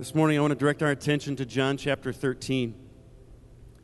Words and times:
This 0.00 0.14
morning, 0.14 0.38
I 0.38 0.40
want 0.40 0.52
to 0.52 0.58
direct 0.58 0.82
our 0.82 0.90
attention 0.90 1.36
to 1.36 1.44
John 1.44 1.76
chapter 1.76 2.10
13. 2.10 2.74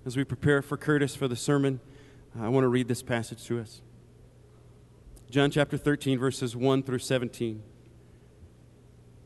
As 0.07 0.17
we 0.17 0.25
prepare 0.25 0.63
for 0.63 0.79
Curtis 0.79 1.15
for 1.15 1.29
the 1.29 1.37
sermon, 1.37 1.79
I 2.41 2.49
want 2.49 2.65
to 2.65 2.69
read 2.69 2.89
this 2.89 3.03
passage 3.03 3.45
to 3.49 3.61
us. 3.61 3.83
John 5.29 5.51
chapter 5.51 5.77
13, 5.77 6.19
verses 6.19 6.57
1 6.57 6.85
through 6.85 7.01
17. 7.01 7.63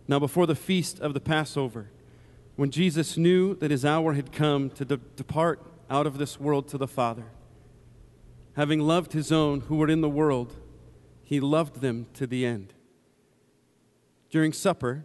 Now, 0.08 0.18
before 0.18 0.48
the 0.48 0.56
feast 0.56 0.98
of 0.98 1.14
the 1.14 1.20
Passover, 1.20 1.92
when 2.56 2.72
Jesus 2.72 3.16
knew 3.16 3.54
that 3.54 3.70
his 3.70 3.84
hour 3.84 4.14
had 4.14 4.32
come 4.32 4.68
to 4.70 4.84
de- 4.84 4.96
depart 4.96 5.64
out 5.88 6.08
of 6.08 6.18
this 6.18 6.40
world 6.40 6.66
to 6.70 6.76
the 6.76 6.88
Father, 6.88 7.26
having 8.56 8.80
loved 8.80 9.12
his 9.12 9.30
own 9.30 9.60
who 9.60 9.76
were 9.76 9.88
in 9.88 10.00
the 10.00 10.08
world, 10.08 10.56
he 11.22 11.38
loved 11.38 11.82
them 11.82 12.08
to 12.14 12.26
the 12.26 12.44
end. 12.44 12.74
During 14.28 14.52
supper, 14.52 15.04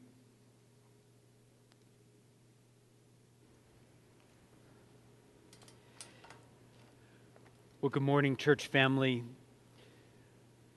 Well, 7.81 7.89
good 7.89 8.03
morning, 8.03 8.37
church 8.37 8.67
family. 8.67 9.23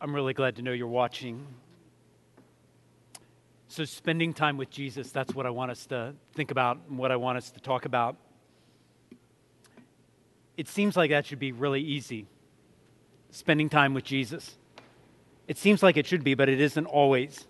I'm 0.00 0.14
really 0.14 0.32
glad 0.32 0.56
to 0.56 0.62
know 0.62 0.72
you're 0.72 0.86
watching. 0.86 1.46
So, 3.68 3.84
spending 3.84 4.32
time 4.32 4.56
with 4.56 4.70
Jesus, 4.70 5.10
that's 5.10 5.34
what 5.34 5.44
I 5.44 5.50
want 5.50 5.70
us 5.70 5.84
to 5.88 6.14
think 6.32 6.50
about 6.50 6.78
and 6.88 6.96
what 6.96 7.12
I 7.12 7.16
want 7.16 7.36
us 7.36 7.50
to 7.50 7.60
talk 7.60 7.84
about. 7.84 8.16
It 10.56 10.66
seems 10.66 10.96
like 10.96 11.10
that 11.10 11.26
should 11.26 11.38
be 11.38 11.52
really 11.52 11.82
easy, 11.82 12.26
spending 13.30 13.68
time 13.68 13.92
with 13.92 14.04
Jesus. 14.04 14.56
It 15.46 15.58
seems 15.58 15.82
like 15.82 15.98
it 15.98 16.06
should 16.06 16.24
be, 16.24 16.32
but 16.32 16.48
it 16.48 16.58
isn't 16.58 16.86
always. 16.86 17.46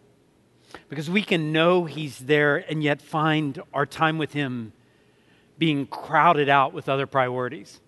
Because 0.88 1.09
we 1.09 1.22
can 1.22 1.53
know 1.53 1.84
He's 1.84 2.19
there 2.19 2.56
and 2.69 2.82
yet 2.82 3.00
find 3.00 3.62
our 3.72 3.86
time 3.86 4.19
with 4.19 4.32
Him 4.32 4.72
being 5.59 5.86
crowded 5.86 6.48
out 6.48 6.72
with 6.72 6.88
other 6.88 7.06
priorities 7.06 7.78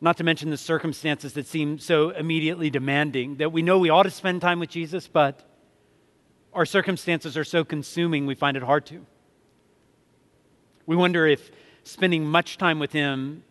not 0.00 0.16
to 0.16 0.24
mention 0.24 0.50
the 0.50 0.56
circumstances 0.56 1.34
that 1.34 1.46
seem 1.46 1.78
so 1.78 2.10
immediately 2.10 2.70
demanding 2.70 3.36
that 3.36 3.52
we 3.52 3.62
know 3.62 3.78
we 3.78 3.90
ought 3.90 4.04
to 4.04 4.10
spend 4.10 4.40
time 4.40 4.58
with 4.58 4.70
Jesus, 4.70 5.06
but 5.06 5.42
our 6.52 6.64
circumstances 6.64 7.36
are 7.36 7.44
so 7.44 7.64
consuming 7.64 8.26
we 8.26 8.34
find 8.34 8.56
it 8.56 8.62
hard 8.62 8.86
to. 8.86 9.04
We 10.86 10.96
wonder 10.96 11.26
if 11.26 11.50
spending 11.84 12.24
much 12.24 12.56
time 12.56 12.78
with 12.78 12.92
Him 12.92 13.44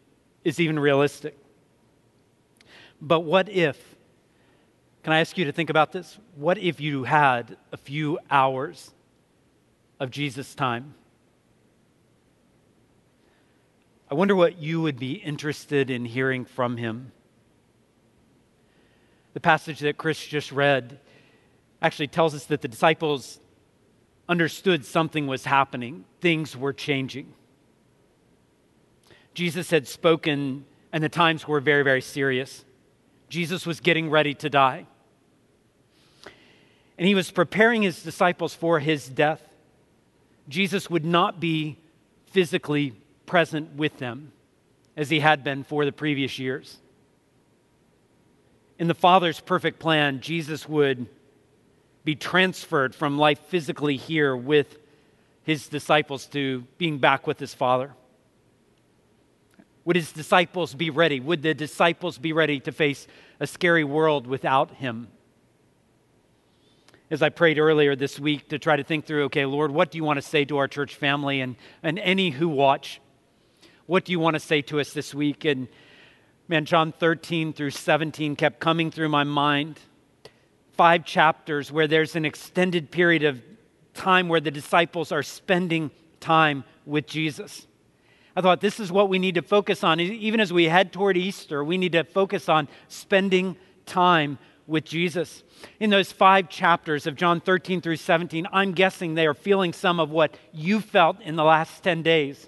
is 0.43 0.59
even 0.59 0.79
realistic. 0.79 1.37
But 3.01 3.21
what 3.21 3.47
if, 3.47 3.95
can 5.03 5.13
I 5.13 5.19
ask 5.19 5.37
you 5.37 5.45
to 5.45 5.51
think 5.51 5.69
about 5.69 5.91
this? 5.91 6.17
What 6.35 6.57
if 6.57 6.81
you 6.81 7.03
had 7.03 7.57
a 7.71 7.77
few 7.77 8.19
hours 8.29 8.91
of 9.99 10.11
Jesus' 10.11 10.55
time? 10.55 10.95
I 14.12 14.16
wonder 14.16 14.36
what 14.36 14.58
you 14.58 14.81
would 14.81 14.97
be 14.97 15.14
interested 15.14 15.92
in 15.92 16.03
hearing 16.03 16.44
from 16.44 16.78
him. 16.78 17.12
The 19.34 19.40
passage 19.40 19.80
that 19.80 19.97
Chris 19.97 20.25
just 20.25 20.52
read 20.52 21.00
actually 21.80 22.08
tells 22.08 22.34
us 22.34 22.46
that 22.46 22.62
the 22.62 22.68
disciples 22.68 23.40
understood 24.28 24.84
something 24.84 25.28
was 25.28 25.46
happening, 25.46 26.06
things 26.22 26.58
were 26.58 26.74
changing. 26.74 27.34
Jesus 29.36 29.70
had 29.70 29.88
spoken, 29.88 30.66
and 30.91 31.03
the 31.03 31.09
times 31.09 31.47
were 31.47 31.59
very, 31.59 31.84
very 31.84 32.02
serious. 32.02 32.66
Jesus 33.30 33.68
was 33.68 33.80
getting 33.80 34.09
ready 34.09 34.34
to 34.34 34.50
die. 34.50 34.88
And 36.97 37.08
he 37.08 37.14
was 37.14 37.30
preparing 37.30 37.84
his 37.84 38.02
disciples 38.02 38.56
for 38.56 38.80
his 38.80 39.08
death. 39.08 39.41
Jesus 40.47 40.90
would 40.90 41.06
not 41.06 41.40
be 41.40 41.78
physically 42.26 42.96
present 43.29 43.75
with 43.75 43.95
them 44.00 44.31
as 44.97 45.12
he 45.12 45.19
had 45.19 45.44
been 45.44 45.63
for 45.63 45.85
the 45.85 45.91
previous 45.91 46.40
years. 46.40 46.79
In 48.79 48.88
the 48.88 48.95
Father's 48.95 49.40
perfect 49.40 49.78
plan, 49.78 50.19
Jesus 50.19 50.67
would 50.67 51.06
be 52.03 52.16
transferred 52.16 52.95
from 52.95 53.19
life 53.19 53.40
physically 53.47 53.97
here 53.97 54.35
with 54.35 54.79
his 55.44 55.67
disciples 55.67 56.25
to 56.25 56.66
being 56.79 56.97
back 56.97 57.28
with 57.28 57.40
his 57.40 57.53
Father. 57.53 57.94
Would 59.85 59.96
his 59.96 60.11
disciples 60.11 60.73
be 60.73 60.90
ready? 60.90 61.20
Would 61.20 61.43
the 61.43 61.53
disciples 61.53 62.17
be 62.17 62.34
ready 62.34 62.59
to 62.61 62.72
face 62.72 63.05
a 63.40 63.46
scary 63.46 63.84
world 63.84 64.26
without 64.26 64.72
him? 64.72 65.08
As 67.11 67.22
I 67.22 67.29
prayed 67.29 67.59
earlier 67.59 67.96
this 67.96 68.20
week 68.20 68.49
to 68.49 68.58
try 68.58 68.76
to 68.76 68.84
think 68.84 69.05
through, 69.05 69.26
okay, 69.26 69.46
Lord, 69.46 69.70
what 69.70 69.91
do 69.91 69.99
you 69.99 70.03
want 70.03 70.17
to 70.17 70.28
say 70.28 70.46
to 70.46 70.58
our 70.58 70.67
church 70.67 70.96
family 70.96 71.41
and, 71.41 71.58
and 71.84 71.99
any 71.99 72.31
who 72.31 72.49
watch? 72.49 72.99
What 73.90 74.06
do 74.06 74.12
you 74.12 74.20
want 74.20 74.36
to 74.36 74.40
say 74.40 74.62
to 74.62 74.80
us 74.80 74.94
this 74.94 75.16
week? 75.16 75.46
And 75.46 75.68
man, 76.47 76.66
John 76.66 76.91
13 76.91 77.53
through 77.53 77.72
17 77.72 78.36
kept 78.36 78.59
coming 78.59 78.91
through 78.91 79.09
my 79.09 79.24
mind. 79.24 79.80
Five 80.74 81.06
chapters 81.06 81.72
where 81.72 81.88
there's 81.88 82.16
an 82.16 82.24
extended 82.24 82.91
period 82.91 83.24
of 83.24 83.41
time 83.96 84.28
where 84.28 84.40
the 84.40 84.52
disciples 84.52 85.12
are 85.12 85.24
spending 85.24 85.90
time 86.20 86.66
with 86.86 87.08
Jesus. 87.08 87.66
I 88.36 88.41
thought 88.41 88.62
this 88.62 88.80
is 88.80 88.91
what 88.91 89.09
we 89.09 89.18
need 89.18 89.34
to 89.36 89.41
focus 89.41 89.84
on. 89.84 90.00
Even 90.00 90.40
as 90.40 90.53
we 90.53 90.66
head 90.66 90.94
toward 90.94 91.18
Easter, 91.18 91.64
we 91.64 91.80
need 91.80 91.94
to 91.94 92.03
focus 92.03 92.47
on 92.47 92.68
spending 92.90 93.56
time 93.88 94.38
with 94.68 94.86
Jesus. 94.86 95.41
In 95.80 95.90
those 95.90 96.12
five 96.12 96.47
chapters 96.47 97.08
of 97.08 97.16
John 97.16 97.41
13 97.41 97.82
through 97.82 97.96
17, 97.96 98.46
I'm 98.53 98.74
guessing 98.74 99.16
they 99.16 99.26
are 99.26 99.34
feeling 99.34 99.74
some 99.74 100.00
of 100.00 100.12
what 100.12 100.36
you 100.53 100.80
felt 100.80 101.20
in 101.22 101.36
the 101.36 101.44
last 101.44 101.82
10 101.82 102.03
days 102.03 102.47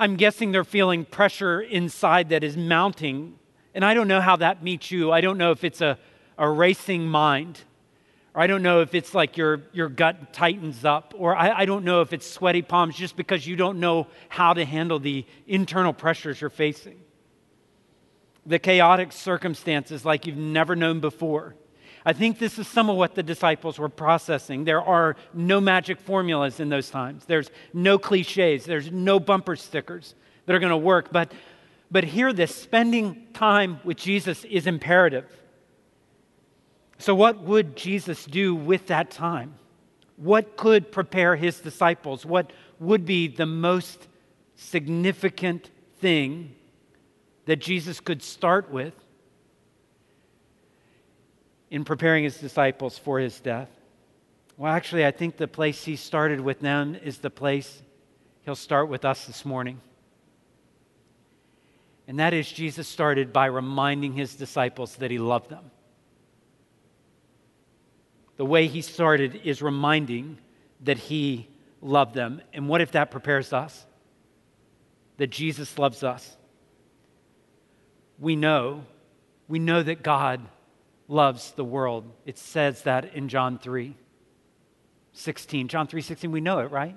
I'm 0.00 0.16
guessing 0.16 0.50
they're 0.50 0.64
feeling 0.64 1.04
pressure 1.04 1.60
inside 1.60 2.30
that 2.30 2.42
is 2.42 2.56
mounting. 2.56 3.38
And 3.74 3.84
I 3.84 3.92
don't 3.92 4.08
know 4.08 4.22
how 4.22 4.36
that 4.36 4.62
meets 4.62 4.90
you. 4.90 5.12
I 5.12 5.20
don't 5.20 5.36
know 5.36 5.50
if 5.50 5.62
it's 5.62 5.82
a, 5.82 5.98
a 6.38 6.48
racing 6.48 7.06
mind, 7.06 7.60
or 8.34 8.40
I 8.40 8.46
don't 8.46 8.62
know 8.62 8.80
if 8.80 8.94
it's 8.94 9.14
like 9.14 9.36
your, 9.36 9.60
your 9.74 9.90
gut 9.90 10.32
tightens 10.32 10.86
up, 10.86 11.12
or 11.18 11.36
I, 11.36 11.50
I 11.50 11.64
don't 11.66 11.84
know 11.84 12.00
if 12.00 12.14
it's 12.14 12.26
sweaty 12.26 12.62
palms 12.62 12.96
just 12.96 13.14
because 13.14 13.46
you 13.46 13.56
don't 13.56 13.78
know 13.78 14.06
how 14.30 14.54
to 14.54 14.64
handle 14.64 14.98
the 14.98 15.26
internal 15.46 15.92
pressures 15.92 16.40
you're 16.40 16.48
facing. 16.48 16.98
The 18.46 18.58
chaotic 18.58 19.12
circumstances 19.12 20.02
like 20.02 20.24
you've 20.24 20.38
never 20.38 20.74
known 20.74 21.00
before. 21.00 21.56
I 22.04 22.12
think 22.14 22.38
this 22.38 22.58
is 22.58 22.66
some 22.66 22.88
of 22.88 22.96
what 22.96 23.14
the 23.14 23.22
disciples 23.22 23.78
were 23.78 23.88
processing. 23.88 24.64
There 24.64 24.80
are 24.80 25.16
no 25.34 25.60
magic 25.60 26.00
formulas 26.00 26.58
in 26.58 26.70
those 26.70 26.88
times. 26.88 27.26
There's 27.26 27.50
no 27.74 27.98
cliches. 27.98 28.64
There's 28.64 28.90
no 28.90 29.20
bumper 29.20 29.56
stickers 29.56 30.14
that 30.46 30.54
are 30.56 30.58
going 30.58 30.70
to 30.70 30.76
work. 30.76 31.12
But, 31.12 31.32
but 31.90 32.04
hear 32.04 32.32
this 32.32 32.54
spending 32.54 33.26
time 33.34 33.80
with 33.84 33.98
Jesus 33.98 34.44
is 34.44 34.66
imperative. 34.66 35.26
So, 36.98 37.14
what 37.14 37.40
would 37.42 37.76
Jesus 37.76 38.24
do 38.24 38.54
with 38.54 38.86
that 38.86 39.10
time? 39.10 39.54
What 40.16 40.56
could 40.56 40.92
prepare 40.92 41.36
his 41.36 41.60
disciples? 41.60 42.26
What 42.26 42.52
would 42.78 43.06
be 43.06 43.28
the 43.28 43.46
most 43.46 44.06
significant 44.54 45.70
thing 45.98 46.54
that 47.46 47.56
Jesus 47.56 48.00
could 48.00 48.22
start 48.22 48.70
with 48.70 48.94
in 51.70 51.84
preparing 51.84 52.24
his 52.24 52.38
disciples 52.38 52.98
for 52.98 53.18
his 53.18 53.38
death? 53.40 53.68
Well, 54.56 54.72
actually, 54.72 55.06
I 55.06 55.10
think 55.10 55.36
the 55.36 55.48
place 55.48 55.84
he 55.84 55.96
started 55.96 56.40
with 56.40 56.60
them 56.60 56.96
is 57.02 57.18
the 57.18 57.30
place 57.30 57.82
he'll 58.42 58.54
start 58.54 58.88
with 58.88 59.04
us 59.04 59.24
this 59.24 59.44
morning. 59.44 59.80
And 62.06 62.18
that 62.18 62.34
is, 62.34 62.50
Jesus 62.50 62.88
started 62.88 63.32
by 63.32 63.46
reminding 63.46 64.14
his 64.14 64.34
disciples 64.34 64.96
that 64.96 65.10
he 65.10 65.18
loved 65.18 65.48
them. 65.48 65.70
The 68.36 68.44
way 68.44 68.66
he 68.66 68.82
started 68.82 69.42
is 69.44 69.62
reminding 69.62 70.38
that 70.82 70.98
he 70.98 71.48
loved 71.80 72.14
them. 72.14 72.42
And 72.52 72.68
what 72.68 72.80
if 72.80 72.92
that 72.92 73.10
prepares 73.10 73.52
us? 73.52 73.86
That 75.18 75.28
Jesus 75.28 75.78
loves 75.78 76.02
us. 76.02 76.36
We 78.18 78.36
know, 78.36 78.84
we 79.46 79.58
know 79.58 79.82
that 79.82 80.02
God 80.02 80.40
loves 81.10 81.50
the 81.52 81.64
world. 81.64 82.04
It 82.24 82.38
says 82.38 82.82
that 82.82 83.14
in 83.14 83.28
John 83.28 83.58
3 83.58 83.96
16. 85.12 85.66
John 85.66 85.88
3 85.88 86.00
16, 86.00 86.30
we 86.30 86.40
know 86.40 86.60
it, 86.60 86.70
right? 86.70 86.94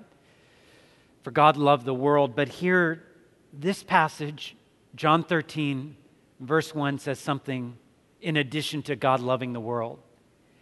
For 1.23 1.31
God 1.31 1.57
loved 1.57 1.83
the 1.83 1.95
world. 1.95 2.35
But 2.35 2.47
here, 2.47 3.03
this 3.51 3.81
passage, 3.81 4.55
John 4.95 5.23
13, 5.23 5.97
verse 6.39 6.75
1, 6.75 6.99
says 6.99 7.19
something 7.19 7.75
in 8.21 8.37
addition 8.37 8.83
to 8.83 8.95
God 8.95 9.19
loving 9.19 9.51
the 9.51 9.59
world. 9.59 9.99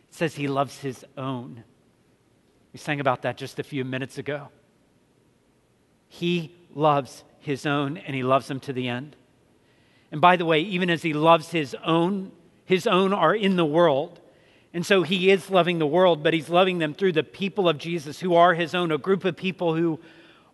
It 0.10 0.16
says 0.16 0.36
he 0.36 0.48
loves 0.48 0.80
his 0.80 1.06
own. 1.18 1.64
We 2.72 2.80
sang 2.80 3.02
about 3.02 3.24
that 3.24 3.38
just 3.38 3.60
a 3.60 3.64
few 3.64 3.84
minutes 3.84 4.18
ago. 4.18 4.48
He 6.08 6.56
loves 6.74 7.26
his 7.40 7.66
own 7.66 7.98
and 7.98 8.16
he 8.16 8.24
loves 8.24 8.48
them 8.48 8.62
to 8.62 8.74
the 8.74 8.88
end. 8.88 9.18
And 10.10 10.22
by 10.22 10.38
the 10.38 10.46
way, 10.46 10.62
even 10.62 10.90
as 10.90 11.02
he 11.02 11.14
loves 11.14 11.50
his 11.52 11.76
own, 11.86 12.32
his 12.72 12.88
own 12.88 13.12
are 13.12 13.36
in 13.36 13.58
the 13.58 13.66
world. 13.66 14.22
And 14.74 14.86
so 14.86 15.04
he 15.04 15.30
is 15.30 15.50
loving 15.50 15.78
the 15.78 15.86
world, 15.86 16.24
but 16.24 16.34
he's 16.34 16.48
loving 16.48 16.78
them 16.78 16.94
through 16.94 17.12
the 17.12 17.22
people 17.22 17.68
of 17.68 17.78
Jesus 17.78 18.22
who 18.22 18.34
are 18.36 18.54
his 18.54 18.74
own, 18.74 18.94
a 18.94 18.98
group 18.98 19.26
of 19.26 19.36
people 19.36 19.76
who 19.76 20.00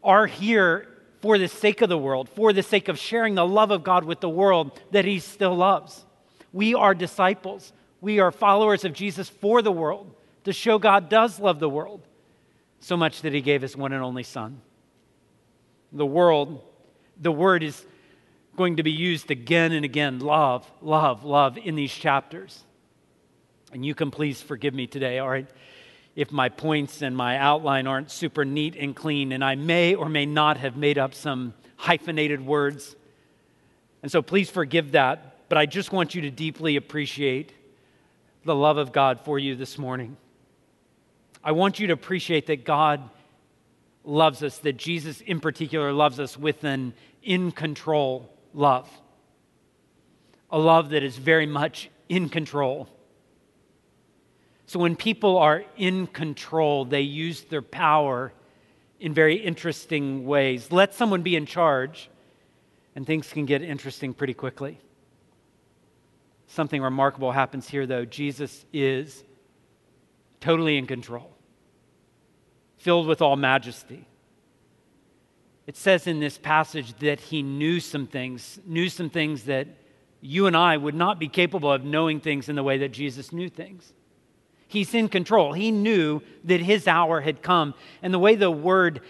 are 0.03 0.25
here 0.25 0.87
for 1.21 1.37
the 1.37 1.47
sake 1.47 1.83
of 1.83 1.89
the 1.89 1.97
world, 1.97 2.27
for 2.27 2.53
the 2.53 2.63
sake 2.63 2.87
of 2.87 2.97
sharing 2.97 3.35
the 3.35 3.45
love 3.45 3.69
of 3.69 3.83
God 3.83 4.03
with 4.03 4.19
the 4.19 4.29
world 4.29 4.81
that 4.89 5.05
he 5.05 5.19
still 5.19 5.55
loves. 5.55 6.07
We 6.51 6.73
are 6.73 6.95
disciples. 6.95 7.71
We 8.01 8.17
are 8.17 8.31
followers 8.31 8.83
of 8.83 8.93
Jesus 8.93 9.29
for 9.29 9.61
the 9.61 9.71
world 9.71 10.11
to 10.45 10.53
show 10.53 10.79
God 10.79 11.09
does 11.09 11.39
love 11.39 11.59
the 11.59 11.69
world 11.69 12.01
so 12.79 12.97
much 12.97 13.21
that 13.21 13.33
he 13.33 13.41
gave 13.41 13.61
his 13.61 13.77
one 13.77 13.93
and 13.93 14.03
only 14.03 14.23
Son. 14.23 14.59
The 15.91 16.05
world, 16.05 16.63
the 17.21 17.31
word 17.31 17.61
is 17.61 17.85
going 18.57 18.77
to 18.77 18.83
be 18.83 18.91
used 18.91 19.31
again 19.31 19.71
and 19.71 19.85
again 19.85 20.19
love, 20.19 20.69
love, 20.81 21.23
love 21.23 21.57
in 21.57 21.75
these 21.75 21.93
chapters. 21.93 22.63
And 23.71 23.85
you 23.85 23.95
can 23.95 24.11
please 24.11 24.41
forgive 24.41 24.73
me 24.73 24.87
today, 24.87 25.19
all 25.19 25.29
right? 25.29 25.47
If 26.15 26.31
my 26.31 26.49
points 26.49 27.03
and 27.03 27.15
my 27.15 27.37
outline 27.37 27.85
aren't 27.85 28.09
super 28.09 28.43
neat 28.43 28.75
and 28.75 28.95
clean, 28.95 29.31
and 29.31 29.45
I 29.45 29.55
may 29.55 29.93
or 29.93 30.09
may 30.09 30.25
not 30.25 30.57
have 30.57 30.75
made 30.75 30.97
up 30.97 31.13
some 31.13 31.53
hyphenated 31.75 32.43
words. 32.43 32.95
And 34.01 34.11
so 34.11 34.23
please 34.23 34.49
forgive 34.49 34.93
that, 34.93 35.47
but 35.49 35.59
I 35.59 35.67
just 35.67 35.91
want 35.91 36.15
you 36.15 36.23
to 36.23 36.31
deeply 36.31 36.75
appreciate 36.75 37.53
the 38.43 38.55
love 38.55 38.77
of 38.77 38.91
God 38.91 39.19
for 39.21 39.37
you 39.37 39.55
this 39.55 39.77
morning. 39.77 40.17
I 41.43 41.51
want 41.51 41.79
you 41.79 41.87
to 41.87 41.93
appreciate 41.93 42.47
that 42.47 42.65
God 42.65 43.07
loves 44.03 44.41
us, 44.41 44.57
that 44.59 44.77
Jesus 44.77 45.21
in 45.21 45.39
particular 45.39 45.93
loves 45.93 46.19
us 46.19 46.35
with 46.35 46.63
an 46.63 46.93
in 47.21 47.51
control 47.51 48.33
love. 48.53 48.89
A 50.49 50.57
love 50.57 50.89
that 50.91 51.03
is 51.03 51.17
very 51.17 51.45
much 51.45 51.89
in 52.09 52.29
control. 52.29 52.87
So 54.65 54.79
when 54.79 54.95
people 54.95 55.37
are 55.37 55.63
in 55.77 56.07
control, 56.07 56.85
they 56.85 57.01
use 57.01 57.41
their 57.43 57.61
power 57.61 58.33
in 58.99 59.13
very 59.13 59.35
interesting 59.35 60.25
ways. 60.25 60.71
Let 60.71 60.93
someone 60.93 61.21
be 61.21 61.35
in 61.35 61.45
charge, 61.45 62.09
and 62.95 63.05
things 63.05 63.31
can 63.31 63.45
get 63.45 63.61
interesting 63.61 64.13
pretty 64.13 64.33
quickly. 64.33 64.79
Something 66.47 66.81
remarkable 66.81 67.31
happens 67.31 67.69
here, 67.69 67.85
though. 67.85 68.05
Jesus 68.05 68.65
is 68.73 69.23
totally 70.39 70.77
in 70.77 70.87
control, 70.87 71.29
filled 72.77 73.07
with 73.07 73.21
all 73.21 73.35
majesty. 73.35 74.07
It 75.67 75.75
says 75.75 76.07
in 76.07 76.21
this 76.21 76.37
passage 76.37 76.97
that 76.99 77.19
he 77.19 77.43
knew 77.43 77.81
some 77.81 78.07
things, 78.07 78.59
knew 78.65 78.87
some 78.87 79.09
things 79.09 79.43
that 79.43 79.67
you 80.21 80.47
and 80.47 80.55
I 80.55 80.77
would 80.77 80.95
not 80.95 81.19
be 81.19 81.27
capable 81.27 81.71
of 81.71 81.83
knowing 81.83 82.21
things 82.21 82.47
in 82.49 82.55
the 82.55 82.63
way 82.63 82.77
that 82.79 82.93
Jesus 82.93 83.33
knew 83.33 83.49
things. 83.49 83.93
He's 84.69 84.93
in 84.93 85.09
control. 85.09 85.53
He 85.53 85.71
knew 85.71 86.21
that 86.45 86.61
his 86.61 86.87
hour 86.87 87.21
had 87.21 87.41
come. 87.41 87.73
And 88.01 88.13
the 88.13 88.19
way 88.19 88.35
the 88.35 88.49
word 88.49 89.01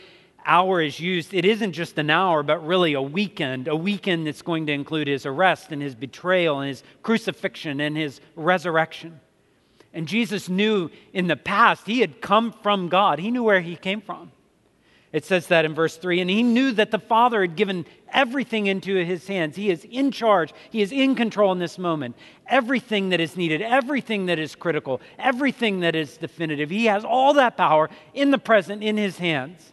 hour 0.45 0.81
is 0.81 0.99
used, 0.99 1.33
it 1.33 1.45
isn't 1.45 1.73
just 1.73 1.97
an 1.99 2.09
hour, 2.09 2.41
but 2.41 2.65
really 2.65 2.93
a 2.93 3.01
weekend, 3.01 3.67
a 3.67 3.75
weekend 3.75 4.25
that's 4.25 4.41
going 4.41 4.65
to 4.65 4.73
include 4.73 5.07
his 5.07 5.25
arrest 5.25 5.71
and 5.71 5.81
his 5.81 5.93
betrayal 5.93 6.59
and 6.59 6.69
his 6.69 6.83
crucifixion 7.03 7.81
and 7.81 7.95
his 7.95 8.19
resurrection. 8.35 9.19
And 9.93 10.07
Jesus 10.07 10.49
knew 10.49 10.89
in 11.13 11.27
the 11.27 11.35
past 11.35 11.85
he 11.85 11.99
had 11.99 12.21
come 12.21 12.51
from 12.51 12.87
God, 12.87 13.19
he 13.19 13.29
knew 13.29 13.43
where 13.43 13.61
he 13.61 13.75
came 13.75 14.01
from. 14.01 14.31
It 15.17 15.25
says 15.25 15.47
that 15.47 15.65
in 15.65 15.73
verse 15.73 15.97
3. 15.97 16.21
And 16.21 16.29
he 16.29 16.43
knew 16.43 16.71
that 16.73 16.91
the 16.91 16.99
Father 16.99 17.41
had 17.41 17.55
given 17.55 17.87
everything 18.13 18.67
into 18.67 19.03
his 19.03 19.27
hands. 19.27 19.55
He 19.55 19.71
is 19.71 19.83
in 19.83 20.11
charge, 20.11 20.53
he 20.69 20.83
is 20.83 20.91
in 20.91 21.15
control 21.15 21.51
in 21.51 21.57
this 21.57 21.79
moment. 21.79 22.15
Everything 22.45 23.09
that 23.09 23.19
is 23.19 23.35
needed, 23.35 23.63
everything 23.63 24.27
that 24.27 24.37
is 24.37 24.53
critical, 24.53 25.01
everything 25.17 25.79
that 25.79 25.95
is 25.95 26.17
definitive. 26.17 26.69
He 26.69 26.85
has 26.85 27.03
all 27.03 27.33
that 27.33 27.57
power 27.57 27.89
in 28.13 28.29
the 28.29 28.37
present 28.37 28.83
in 28.83 28.95
his 28.95 29.17
hands. 29.17 29.71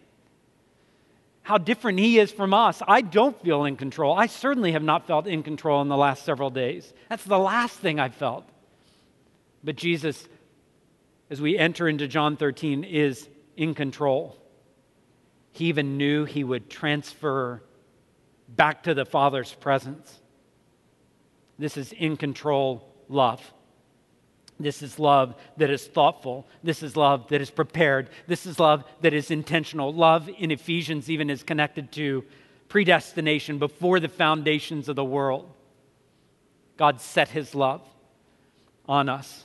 How 1.43 1.59
different 1.59 1.99
he 1.99 2.19
is 2.19 2.33
from 2.33 2.55
us. 2.55 2.81
I 2.89 3.03
don't 3.03 3.39
feel 3.43 3.67
in 3.67 3.77
control. 3.77 4.17
I 4.17 4.29
certainly 4.29 4.73
have 4.73 4.83
not 4.83 5.07
felt 5.07 5.27
in 5.27 5.43
control 5.43 5.83
in 5.83 5.89
the 5.89 5.97
last 5.99 6.25
several 6.25 6.49
days. 6.49 6.91
That's 7.11 7.25
the 7.25 7.39
last 7.39 7.79
thing 7.81 8.01
I 8.01 8.09
felt. 8.09 8.47
But 9.63 9.77
Jesus, 9.77 10.27
as 11.29 11.39
we 11.39 11.59
enter 11.59 11.87
into 11.87 12.09
John 12.09 12.39
13, 12.39 12.83
is 12.83 13.29
in 13.59 13.75
control. 13.75 14.39
He 15.55 15.67
even 15.67 15.97
knew 15.97 16.25
he 16.25 16.43
would 16.43 16.69
transfer 16.69 17.63
back 18.49 18.83
to 18.83 18.93
the 18.93 19.07
Father's 19.07 19.55
presence. 19.55 20.21
This 21.61 21.77
is 21.77 21.93
in 21.93 22.17
control 22.17 22.93
love. 23.09 23.41
This 24.59 24.83
is 24.83 24.99
love 24.99 25.37
that 25.57 25.71
is 25.71 25.87
thoughtful. 25.87 26.49
This 26.65 26.83
is 26.83 26.97
love 26.97 27.29
that 27.29 27.41
is 27.41 27.51
prepared. 27.51 28.11
This 28.27 28.47
is 28.47 28.59
love 28.59 28.83
that 29.01 29.15
is 29.15 29.31
intentional. 29.31 29.95
Love 29.95 30.29
in 30.39 30.51
Ephesians 30.51 31.09
even 31.09 31.31
is 31.31 31.45
connected 31.45 31.93
to 31.93 32.25
predestination 32.69 33.59
before 33.59 34.01
the 34.01 34.09
foundations 34.09 34.89
of 34.89 34.97
the 34.97 35.05
world. 35.05 35.49
God 36.77 37.01
set 37.01 37.29
his 37.29 37.55
love 37.55 37.83
on 38.89 39.09
us. 39.09 39.45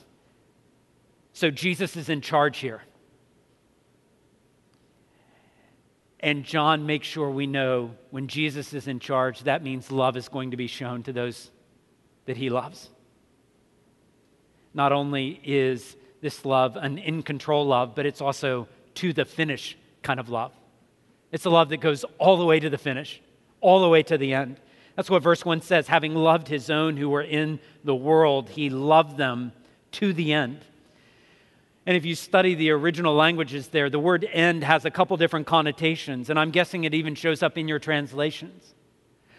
So 1.34 1.52
Jesus 1.52 1.96
is 1.96 2.08
in 2.08 2.20
charge 2.20 2.58
here. 2.58 2.82
And 6.22 6.44
John 6.44 6.84
makes 6.86 7.06
sure 7.06 7.30
we 7.30 7.46
know 7.46 7.92
when 8.10 8.28
Jesus 8.28 8.74
is 8.74 8.86
in 8.86 9.00
charge, 9.00 9.40
that 9.44 9.62
means 9.62 9.90
love 9.90 10.16
is 10.16 10.28
going 10.28 10.50
to 10.50 10.56
be 10.56 10.66
shown 10.66 11.02
to 11.04 11.12
those 11.12 11.50
that 12.26 12.36
he 12.36 12.50
loves. 12.50 12.90
Not 14.74 14.92
only 14.92 15.40
is 15.42 15.96
this 16.20 16.44
love 16.44 16.76
an 16.76 16.98
in 16.98 17.22
control 17.22 17.66
love, 17.66 17.94
but 17.94 18.04
it's 18.04 18.20
also 18.20 18.68
to 18.96 19.14
the 19.14 19.24
finish 19.24 19.78
kind 20.02 20.20
of 20.20 20.28
love. 20.28 20.52
It's 21.32 21.46
a 21.46 21.50
love 21.50 21.70
that 21.70 21.78
goes 21.78 22.04
all 22.18 22.36
the 22.36 22.44
way 22.44 22.60
to 22.60 22.68
the 22.68 22.78
finish, 22.78 23.22
all 23.60 23.80
the 23.80 23.88
way 23.88 24.02
to 24.02 24.18
the 24.18 24.34
end. 24.34 24.60
That's 24.96 25.08
what 25.08 25.22
verse 25.22 25.44
1 25.44 25.62
says. 25.62 25.88
Having 25.88 26.14
loved 26.14 26.48
his 26.48 26.68
own 26.68 26.96
who 26.98 27.08
were 27.08 27.22
in 27.22 27.60
the 27.82 27.94
world, 27.94 28.50
he 28.50 28.68
loved 28.68 29.16
them 29.16 29.52
to 29.92 30.12
the 30.12 30.34
end. 30.34 30.64
And 31.86 31.96
if 31.96 32.04
you 32.04 32.14
study 32.14 32.54
the 32.54 32.70
original 32.70 33.14
languages 33.14 33.68
there, 33.68 33.88
the 33.88 33.98
word 33.98 34.28
end 34.32 34.64
has 34.64 34.84
a 34.84 34.90
couple 34.90 35.16
different 35.16 35.46
connotations, 35.46 36.28
and 36.30 36.38
I'm 36.38 36.50
guessing 36.50 36.84
it 36.84 36.94
even 36.94 37.14
shows 37.14 37.42
up 37.42 37.56
in 37.56 37.68
your 37.68 37.78
translations. 37.78 38.74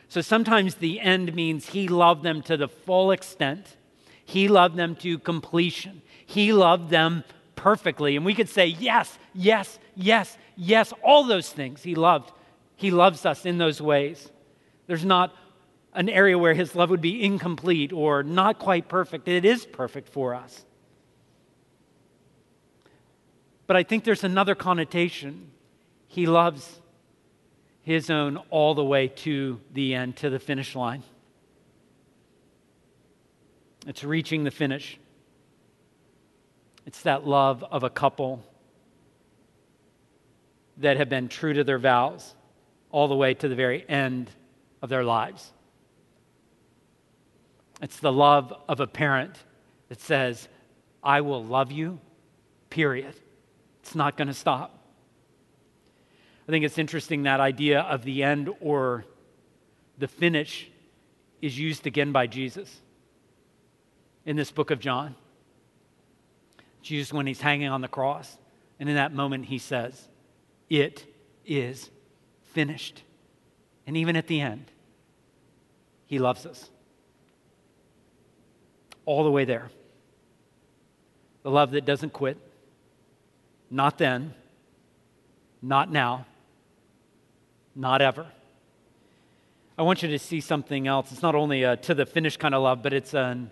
So 0.08 0.22
sometimes 0.22 0.76
the 0.76 1.00
end 1.00 1.34
means 1.36 1.68
he 1.68 1.88
loved 1.88 2.24
them 2.24 2.42
to 2.44 2.58
the 2.58 2.68
full 2.68 3.12
extent, 3.12 3.78
he 4.26 4.48
loved 4.48 4.76
them 4.76 4.96
to 4.98 5.20
completion, 5.20 6.02
he 6.26 6.52
loved 6.52 6.90
them 6.90 7.24
perfectly. 7.56 8.16
And 8.16 8.26
we 8.26 8.34
could 8.34 8.50
say, 8.50 8.66
yes, 8.66 9.18
yes, 9.34 9.78
yes, 9.96 10.38
yes, 10.56 10.94
all 11.04 11.24
those 11.24 11.50
things 11.50 11.84
he 11.84 11.96
loved. 11.96 12.32
He 12.76 12.90
loves 12.90 13.26
us 13.26 13.46
in 13.46 13.60
those 13.60 13.80
ways. 13.80 14.32
There's 14.88 15.06
not 15.06 15.36
an 15.94 16.10
area 16.10 16.38
where 16.38 16.56
his 16.56 16.74
love 16.76 16.90
would 16.90 17.02
be 17.02 17.24
incomplete 17.24 17.94
or 17.94 18.24
not 18.24 18.58
quite 18.58 18.88
perfect. 18.88 19.28
It 19.28 19.46
is 19.46 19.66
perfect 19.66 20.10
for 20.10 20.34
us. 20.34 20.66
But 23.72 23.78
I 23.78 23.84
think 23.84 24.04
there's 24.04 24.26
another 24.26 24.54
connotation. 24.54 25.50
He 26.10 26.26
loves 26.26 26.82
his 27.84 28.10
own 28.10 28.36
all 28.50 28.76
the 28.76 28.84
way 28.84 29.08
to 29.08 29.62
the 29.72 29.96
end, 29.96 30.18
to 30.18 30.30
the 30.30 30.40
finish 30.40 30.76
line. 30.76 31.04
It's 33.88 34.04
reaching 34.04 34.44
the 34.44 34.52
finish. 34.52 35.00
It's 36.86 37.04
that 37.04 37.26
love 37.26 37.64
of 37.72 37.84
a 37.84 37.90
couple 37.90 38.44
that 40.76 40.98
have 40.98 41.08
been 41.08 41.30
true 41.30 41.54
to 41.54 41.64
their 41.64 41.80
vows 41.80 42.36
all 42.90 43.08
the 43.08 43.16
way 43.16 43.34
to 43.36 43.48
the 43.48 43.56
very 43.56 43.88
end 43.88 44.30
of 44.82 44.90
their 44.90 45.06
lives. 45.06 45.50
It's 47.82 48.02
the 48.02 48.12
love 48.12 48.54
of 48.68 48.82
a 48.82 48.88
parent 48.88 49.38
that 49.88 50.02
says, 50.02 50.50
I 51.02 51.22
will 51.22 51.46
love 51.46 51.72
you, 51.72 52.02
period. 52.70 53.16
It's 53.82 53.96
not 53.96 54.18
going 54.18 54.28
to 54.28 54.34
stop. 54.34 54.78
I 56.48 56.52
think 56.52 56.66
it's 56.66 56.78
interesting 56.78 57.24
that 57.24 57.40
idea 57.40 57.82
of 57.82 58.04
the 58.04 58.24
end 58.24 58.50
or 58.60 59.06
the 59.98 60.08
finish 60.08 60.70
is 61.42 61.58
used 61.58 61.88
again 61.88 62.12
by 62.12 62.28
Jesus 62.28 62.82
in 64.26 64.36
this 64.36 64.52
book 64.52 64.72
of 64.72 64.80
John. 64.80 65.16
Jesus, 66.82 67.14
when 67.14 67.28
he's 67.28 67.42
hanging 67.42 67.70
on 67.70 67.82
the 67.82 67.88
cross, 67.88 68.38
and 68.80 68.90
in 68.90 68.96
that 68.96 69.14
moment 69.14 69.46
he 69.46 69.60
says, 69.60 70.08
It 70.70 71.06
is 71.46 71.90
finished. 72.54 73.04
And 73.88 73.98
even 73.98 74.16
at 74.16 74.28
the 74.28 74.42
end, 74.42 74.66
he 76.06 76.20
loves 76.20 76.46
us. 76.46 76.70
All 79.06 79.24
the 79.24 79.32
way 79.32 79.46
there. 79.46 79.70
The 81.44 81.52
love 81.52 81.72
that 81.72 81.86
doesn't 81.86 82.14
quit 82.14 82.38
not 83.72 83.98
then, 83.98 84.34
not 85.62 85.90
now, 85.90 86.26
not 87.74 88.02
ever. 88.02 88.28
I 89.78 89.84
want 89.84 90.04
you 90.04 90.10
to 90.10 90.20
see 90.20 90.42
something 90.42 90.88
else. 90.88 91.12
It's 91.12 91.22
not 91.22 91.36
only 91.36 91.64
a 91.64 91.78
to 91.78 91.96
the 91.96 92.06
finish 92.06 92.36
kind 92.36 92.54
of 92.54 92.62
love, 92.62 92.84
but 92.84 92.92
it's 92.92 93.14
an 93.14 93.50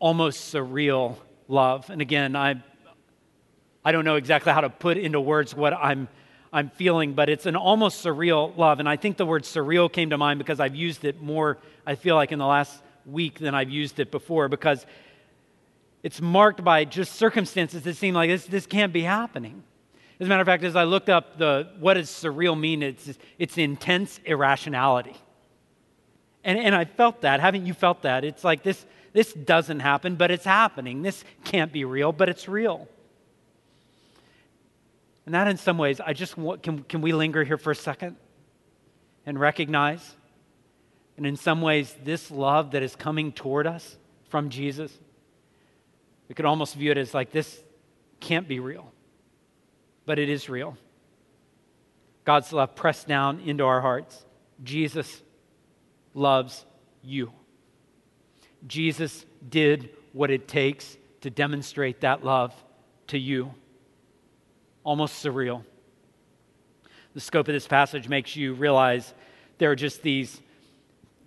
almost 0.00 0.52
surreal 0.52 1.16
love. 1.46 1.88
And 1.88 2.02
again, 2.02 2.34
I, 2.34 2.56
I 3.84 3.92
don't 3.92 4.04
know 4.04 4.16
exactly 4.16 4.52
how 4.52 4.60
to 4.60 4.70
put 4.70 4.98
into 4.98 5.20
words 5.20 5.54
what 5.54 5.72
I'm, 5.72 6.08
I'm 6.52 6.68
feeling, 6.70 7.14
but 7.14 7.28
it's 7.28 7.46
an 7.46 7.54
almost 7.54 8.04
surreal 8.04 8.56
love. 8.56 8.80
And 8.80 8.88
I 8.88 8.96
think 8.96 9.16
the 9.16 9.26
word 9.26 9.44
surreal 9.44 9.90
came 9.90 10.10
to 10.10 10.18
mind 10.18 10.38
because 10.38 10.58
I've 10.58 10.74
used 10.74 11.04
it 11.04 11.22
more, 11.22 11.58
I 11.86 11.94
feel 11.94 12.16
like, 12.16 12.32
in 12.32 12.40
the 12.40 12.46
last 12.46 12.82
week 13.06 13.38
than 13.38 13.54
I've 13.54 13.70
used 13.70 14.00
it 14.00 14.10
before 14.10 14.48
because 14.48 14.84
it's 16.02 16.20
marked 16.20 16.62
by 16.62 16.84
just 16.84 17.14
circumstances 17.14 17.82
that 17.82 17.96
seem 17.96 18.14
like 18.14 18.30
this, 18.30 18.46
this 18.46 18.66
can't 18.66 18.92
be 18.92 19.02
happening. 19.02 19.62
As 20.20 20.26
a 20.26 20.28
matter 20.28 20.40
of 20.40 20.46
fact, 20.46 20.64
as 20.64 20.76
I 20.76 20.84
looked 20.84 21.08
up 21.08 21.38
the 21.38 21.70
what 21.78 21.94
does 21.94 22.08
surreal 22.08 22.58
mean, 22.58 22.82
it's, 22.82 23.18
it's 23.38 23.58
intense 23.58 24.20
irrationality. 24.24 25.16
And, 26.44 26.58
and 26.58 26.74
I 26.74 26.84
felt 26.84 27.22
that. 27.22 27.40
Haven't 27.40 27.66
you 27.66 27.74
felt 27.74 28.02
that? 28.02 28.24
It's 28.24 28.44
like 28.44 28.62
this, 28.62 28.84
this 29.12 29.32
doesn't 29.32 29.80
happen, 29.80 30.16
but 30.16 30.30
it's 30.30 30.44
happening. 30.44 31.02
This 31.02 31.24
can't 31.44 31.72
be 31.72 31.84
real, 31.84 32.12
but 32.12 32.28
it's 32.28 32.48
real. 32.48 32.88
And 35.26 35.34
that, 35.34 35.46
in 35.46 35.58
some 35.58 35.76
ways, 35.76 36.00
I 36.00 36.14
just 36.14 36.38
want, 36.38 36.62
can, 36.62 36.84
can 36.84 37.00
we 37.00 37.12
linger 37.12 37.44
here 37.44 37.58
for 37.58 37.70
a 37.70 37.76
second 37.76 38.16
and 39.26 39.38
recognize? 39.38 40.14
And 41.16 41.26
in 41.26 41.36
some 41.36 41.60
ways, 41.60 41.94
this 42.02 42.30
love 42.30 42.70
that 42.70 42.82
is 42.82 42.96
coming 42.96 43.32
toward 43.32 43.66
us 43.66 43.98
from 44.30 44.48
Jesus 44.48 44.96
we 46.28 46.34
could 46.34 46.44
almost 46.44 46.74
view 46.74 46.90
it 46.90 46.98
as 46.98 47.14
like 47.14 47.32
this 47.32 47.62
can't 48.20 48.46
be 48.46 48.60
real, 48.60 48.92
but 50.06 50.18
it 50.18 50.28
is 50.28 50.48
real. 50.48 50.76
God's 52.24 52.52
love 52.52 52.74
pressed 52.74 53.08
down 53.08 53.40
into 53.40 53.64
our 53.64 53.80
hearts. 53.80 54.24
Jesus 54.62 55.22
loves 56.14 56.66
you. 57.02 57.32
Jesus 58.66 59.24
did 59.48 59.90
what 60.12 60.30
it 60.30 60.48
takes 60.48 60.96
to 61.22 61.30
demonstrate 61.30 62.00
that 62.00 62.24
love 62.24 62.52
to 63.06 63.18
you. 63.18 63.54
Almost 64.84 65.24
surreal. 65.24 65.64
The 67.14 67.20
scope 67.20 67.48
of 67.48 67.54
this 67.54 67.66
passage 67.66 68.08
makes 68.08 68.36
you 68.36 68.54
realize 68.54 69.14
there 69.58 69.70
are 69.70 69.76
just 69.76 70.02
these 70.02 70.40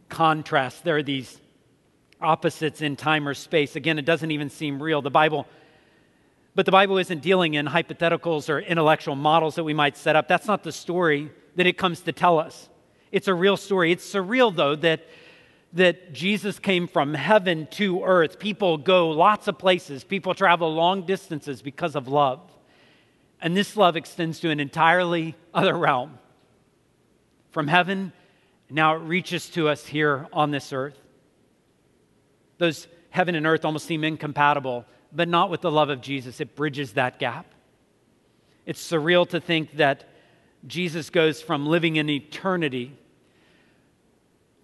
contrasts, 0.09 0.81
there 0.81 0.97
are 0.97 1.03
these 1.03 1.39
opposites 2.21 2.81
in 2.81 2.95
time 2.95 3.27
or 3.27 3.33
space. 3.33 3.75
Again, 3.75 3.99
it 3.99 4.05
doesn't 4.05 4.31
even 4.31 4.49
seem 4.49 4.81
real. 4.81 5.01
The 5.01 5.09
Bible, 5.09 5.47
but 6.55 6.65
the 6.65 6.71
Bible 6.71 6.97
isn't 6.97 7.21
dealing 7.21 7.53
in 7.53 7.65
hypotheticals 7.65 8.49
or 8.49 8.59
intellectual 8.59 9.15
models 9.15 9.55
that 9.55 9.63
we 9.63 9.73
might 9.73 9.97
set 9.97 10.15
up. 10.15 10.27
That's 10.27 10.47
not 10.47 10.63
the 10.63 10.71
story 10.71 11.31
that 11.55 11.67
it 11.67 11.77
comes 11.77 12.01
to 12.01 12.11
tell 12.11 12.39
us. 12.39 12.69
It's 13.11 13.27
a 13.27 13.33
real 13.33 13.57
story. 13.57 13.91
It's 13.91 14.09
surreal, 14.09 14.55
though, 14.55 14.75
that, 14.77 15.05
that 15.73 16.13
Jesus 16.13 16.59
came 16.59 16.87
from 16.87 17.13
heaven 17.13 17.67
to 17.71 18.03
earth. 18.03 18.39
People 18.39 18.77
go 18.77 19.09
lots 19.09 19.47
of 19.47 19.57
places, 19.57 20.03
people 20.03 20.33
travel 20.33 20.73
long 20.73 21.05
distances 21.05 21.61
because 21.61 21.95
of 21.95 22.07
love. 22.07 22.39
And 23.41 23.57
this 23.57 23.75
love 23.75 23.97
extends 23.97 24.39
to 24.41 24.49
an 24.49 24.59
entirely 24.59 25.35
other 25.53 25.75
realm. 25.75 26.19
From 27.49 27.67
heaven, 27.67 28.13
now 28.69 28.95
it 28.95 28.99
reaches 28.99 29.49
to 29.51 29.67
us 29.67 29.85
here 29.85 30.27
on 30.31 30.51
this 30.51 30.71
earth. 30.71 30.97
Those 32.61 32.87
heaven 33.09 33.33
and 33.33 33.47
earth 33.47 33.65
almost 33.65 33.87
seem 33.87 34.03
incompatible, 34.03 34.85
but 35.11 35.27
not 35.27 35.49
with 35.49 35.61
the 35.61 35.71
love 35.71 35.89
of 35.89 35.99
Jesus. 35.99 36.39
It 36.39 36.55
bridges 36.55 36.93
that 36.93 37.17
gap. 37.17 37.47
It's 38.67 38.79
surreal 38.79 39.27
to 39.29 39.39
think 39.39 39.77
that 39.77 40.07
Jesus 40.67 41.09
goes 41.09 41.41
from 41.41 41.65
living 41.65 41.95
in 41.95 42.07
eternity 42.07 42.95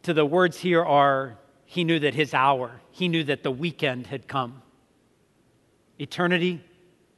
to 0.03 0.13
the 0.13 0.27
words 0.27 0.59
here 0.59 0.85
are 0.85 1.39
he 1.65 1.83
knew 1.83 1.97
that 1.97 2.13
his 2.13 2.35
hour, 2.35 2.81
he 2.91 3.07
knew 3.07 3.23
that 3.23 3.41
the 3.41 3.49
weekend 3.49 4.05
had 4.05 4.27
come. 4.27 4.61
Eternity 5.97 6.63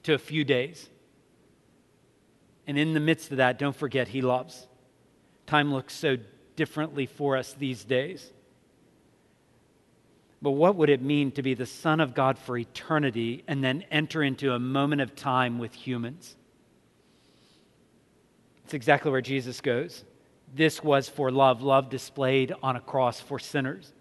to 0.04 0.14
a 0.14 0.18
few 0.18 0.46
days. 0.46 0.88
And 2.68 2.78
in 2.78 2.94
the 2.94 3.02
midst 3.02 3.32
of 3.32 3.38
that, 3.38 3.60
don't 3.60 3.76
forget, 3.76 4.08
he 4.08 4.22
loves. 4.22 4.66
Time 5.46 5.74
looks 5.74 5.94
so 5.94 6.16
differently 6.56 7.06
for 7.06 7.36
us 7.36 7.52
these 7.52 7.84
days. 7.84 8.32
But 10.42 10.52
what 10.52 10.76
would 10.76 10.90
it 10.90 11.02
mean 11.02 11.32
to 11.32 11.44
be 11.44 11.54
the 11.54 11.66
Son 11.66 12.00
of 12.00 12.14
God 12.14 12.38
for 12.38 12.58
eternity 12.58 13.44
and 13.48 13.64
then 13.64 13.84
enter 13.92 14.24
into 14.24 14.54
a 14.54 14.60
moment 14.60 15.02
of 15.02 15.16
time 15.16 15.60
with 15.60 15.74
humans? 15.74 16.36
It's 18.64 18.74
exactly 18.74 19.12
where 19.12 19.22
Jesus 19.22 19.60
goes. 19.60 20.06
This 20.54 20.84
was 20.84 21.10
for 21.10 21.32
love, 21.32 21.62
love 21.62 21.90
displayed 21.90 22.54
on 22.64 22.76
a 22.76 22.80
cross 22.80 23.20
for 23.20 23.38
sinners. 23.40 23.92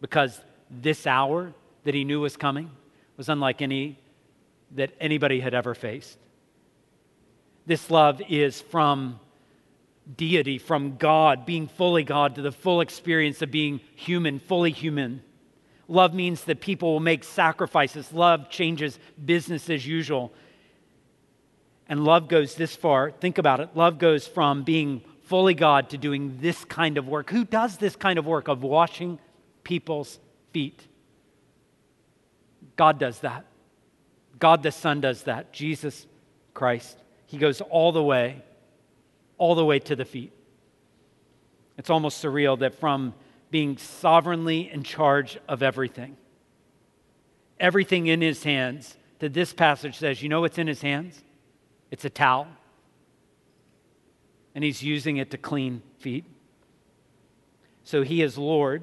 Because 0.00 0.40
this 0.70 1.06
hour 1.06 1.52
that 1.84 1.94
he 1.94 2.04
knew 2.04 2.20
was 2.20 2.36
coming 2.36 2.70
was 3.16 3.28
unlike 3.28 3.60
any 3.60 3.98
that 4.72 4.92
anybody 5.00 5.40
had 5.40 5.54
ever 5.54 5.74
faced. 5.74 6.18
This 7.66 7.90
love 7.90 8.22
is 8.28 8.60
from 8.60 9.20
deity, 10.16 10.58
from 10.58 10.96
God, 10.96 11.44
being 11.44 11.68
fully 11.68 12.04
God, 12.04 12.36
to 12.36 12.42
the 12.42 12.52
full 12.52 12.80
experience 12.80 13.42
of 13.42 13.50
being 13.50 13.80
human, 13.94 14.38
fully 14.38 14.70
human. 14.70 15.22
Love 15.88 16.12
means 16.12 16.44
that 16.44 16.60
people 16.60 16.92
will 16.92 17.00
make 17.00 17.24
sacrifices. 17.24 18.12
Love 18.12 18.50
changes 18.50 18.98
business 19.24 19.70
as 19.70 19.86
usual. 19.86 20.32
And 21.88 22.04
love 22.04 22.28
goes 22.28 22.54
this 22.54 22.76
far. 22.76 23.10
Think 23.10 23.38
about 23.38 23.60
it. 23.60 23.70
Love 23.74 23.98
goes 23.98 24.26
from 24.26 24.62
being 24.62 25.02
fully 25.22 25.54
God 25.54 25.90
to 25.90 25.98
doing 25.98 26.38
this 26.40 26.62
kind 26.66 26.98
of 26.98 27.08
work. 27.08 27.30
Who 27.30 27.44
does 27.44 27.78
this 27.78 27.96
kind 27.96 28.18
of 28.18 28.26
work 28.26 28.48
of 28.48 28.62
washing 28.62 29.18
people's 29.64 30.18
feet? 30.52 30.86
God 32.76 32.98
does 32.98 33.20
that. 33.20 33.46
God 34.38 34.62
the 34.62 34.70
Son 34.70 35.00
does 35.00 35.22
that. 35.24 35.52
Jesus 35.52 36.06
Christ. 36.52 36.98
He 37.26 37.38
goes 37.38 37.60
all 37.62 37.92
the 37.92 38.02
way, 38.02 38.42
all 39.38 39.54
the 39.54 39.64
way 39.64 39.78
to 39.80 39.96
the 39.96 40.04
feet. 40.04 40.32
It's 41.78 41.90
almost 41.90 42.22
surreal 42.22 42.58
that 42.58 42.74
from 42.74 43.14
being 43.50 43.76
sovereignly 43.78 44.70
in 44.70 44.82
charge 44.82 45.38
of 45.48 45.62
everything, 45.62 46.16
everything 47.58 48.06
in 48.06 48.20
his 48.20 48.42
hands, 48.42 48.96
that 49.20 49.32
this 49.32 49.52
passage 49.52 49.96
says, 49.96 50.22
you 50.22 50.28
know 50.28 50.40
what's 50.40 50.58
in 50.58 50.66
his 50.66 50.82
hands? 50.82 51.22
It's 51.90 52.04
a 52.04 52.10
towel. 52.10 52.46
And 54.54 54.62
he's 54.62 54.82
using 54.82 55.16
it 55.16 55.30
to 55.30 55.38
clean 55.38 55.82
feet. 55.98 56.24
So 57.84 58.02
he 58.02 58.22
is 58.22 58.36
Lord, 58.36 58.82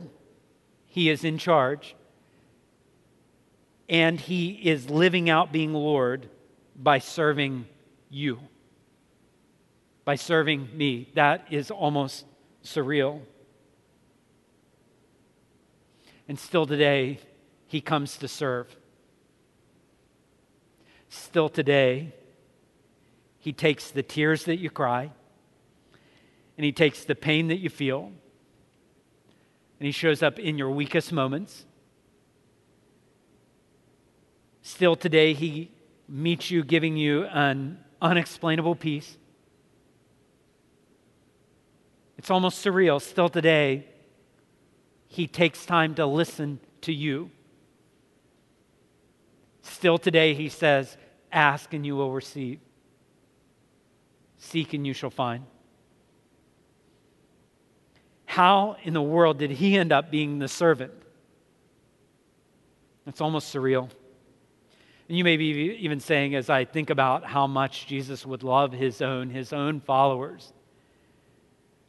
he 0.87 1.09
is 1.09 1.23
in 1.23 1.37
charge, 1.37 1.95
and 3.87 4.19
he 4.19 4.49
is 4.51 4.89
living 4.89 5.29
out 5.29 5.51
being 5.51 5.73
Lord 5.73 6.27
by 6.75 6.97
serving 6.99 7.67
you, 8.09 8.39
by 10.05 10.15
serving 10.15 10.69
me. 10.73 11.11
That 11.13 11.45
is 11.51 11.69
almost 11.69 12.25
surreal. 12.63 13.21
And 16.27 16.39
still 16.39 16.65
today, 16.65 17.19
he 17.67 17.81
comes 17.81 18.17
to 18.17 18.27
serve. 18.27 18.75
Still 21.09 21.49
today, 21.49 22.13
he 23.39 23.53
takes 23.53 23.91
the 23.91 24.01
tears 24.01 24.45
that 24.45 24.57
you 24.57 24.69
cry, 24.69 25.11
and 26.57 26.65
he 26.65 26.71
takes 26.71 27.05
the 27.05 27.15
pain 27.15 27.47
that 27.49 27.59
you 27.59 27.69
feel, 27.69 28.11
and 29.79 29.85
he 29.85 29.91
shows 29.91 30.23
up 30.23 30.39
in 30.39 30.57
your 30.57 30.71
weakest 30.71 31.13
moments. 31.13 31.65
Still 34.63 34.95
today, 34.95 35.33
he 35.33 35.71
meets 36.07 36.49
you, 36.49 36.63
giving 36.63 36.97
you 36.97 37.25
an 37.25 37.77
unexplainable 38.01 38.75
peace. 38.75 39.17
It's 42.17 42.31
almost 42.31 42.65
surreal. 42.65 42.99
Still 42.99 43.29
today, 43.29 43.85
he 45.07 45.27
takes 45.27 45.65
time 45.65 45.95
to 45.95 46.05
listen 46.05 46.59
to 46.81 46.93
you. 46.93 47.31
Still 49.61 49.97
today, 49.97 50.33
he 50.33 50.49
says, 50.49 50.97
Ask 51.31 51.73
and 51.73 51.85
you 51.85 51.95
will 51.95 52.11
receive, 52.11 52.59
seek 54.37 54.73
and 54.73 54.85
you 54.85 54.93
shall 54.93 55.09
find. 55.09 55.45
How 58.25 58.77
in 58.83 58.93
the 58.93 59.01
world 59.01 59.39
did 59.39 59.51
he 59.51 59.77
end 59.77 59.91
up 59.91 60.11
being 60.11 60.39
the 60.39 60.47
servant? 60.47 60.91
It's 63.07 63.21
almost 63.21 63.53
surreal. 63.53 63.89
And 65.07 65.17
you 65.17 65.23
may 65.23 65.37
be 65.37 65.77
even 65.79 65.99
saying, 65.99 66.33
as 66.35 66.49
I 66.49 66.65
think 66.65 66.89
about 66.89 67.23
how 67.25 67.45
much 67.45 67.85
Jesus 67.85 68.25
would 68.25 68.43
love 68.43 68.71
his 68.71 69.01
own, 69.01 69.29
his 69.29 69.53
own 69.53 69.79
followers. 69.79 70.51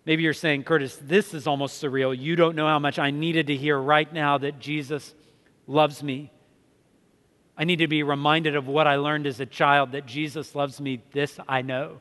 Maybe 0.07 0.23
you're 0.23 0.33
saying, 0.33 0.63
Curtis, 0.63 0.97
this 1.03 1.35
is 1.35 1.49
almost 1.49 1.83
surreal. 1.83 2.17
You 2.17 2.37
don't 2.37 2.55
know 2.55 2.69
how 2.69 2.79
much 2.79 2.99
I 3.01 3.11
needed 3.11 3.49
to 3.49 3.57
hear 3.57 3.77
right 3.77 4.11
now 4.11 4.39
that 4.39 4.61
Jesus 4.61 5.13
loves 5.67 6.01
me. 6.01 6.31
I 7.59 7.65
need 7.65 7.81
to 7.81 7.89
be 7.89 8.05
reminded 8.05 8.55
of 8.55 8.69
what 8.69 8.87
I 8.87 8.97
learned 8.97 9.27
as 9.27 9.41
a 9.41 9.47
child 9.47 9.93
that 9.93 10.07
Jesus 10.07 10.55
loves 10.55 10.81
me. 10.81 11.03
This 11.13 11.41
I 11.49 11.63
know, 11.63 12.01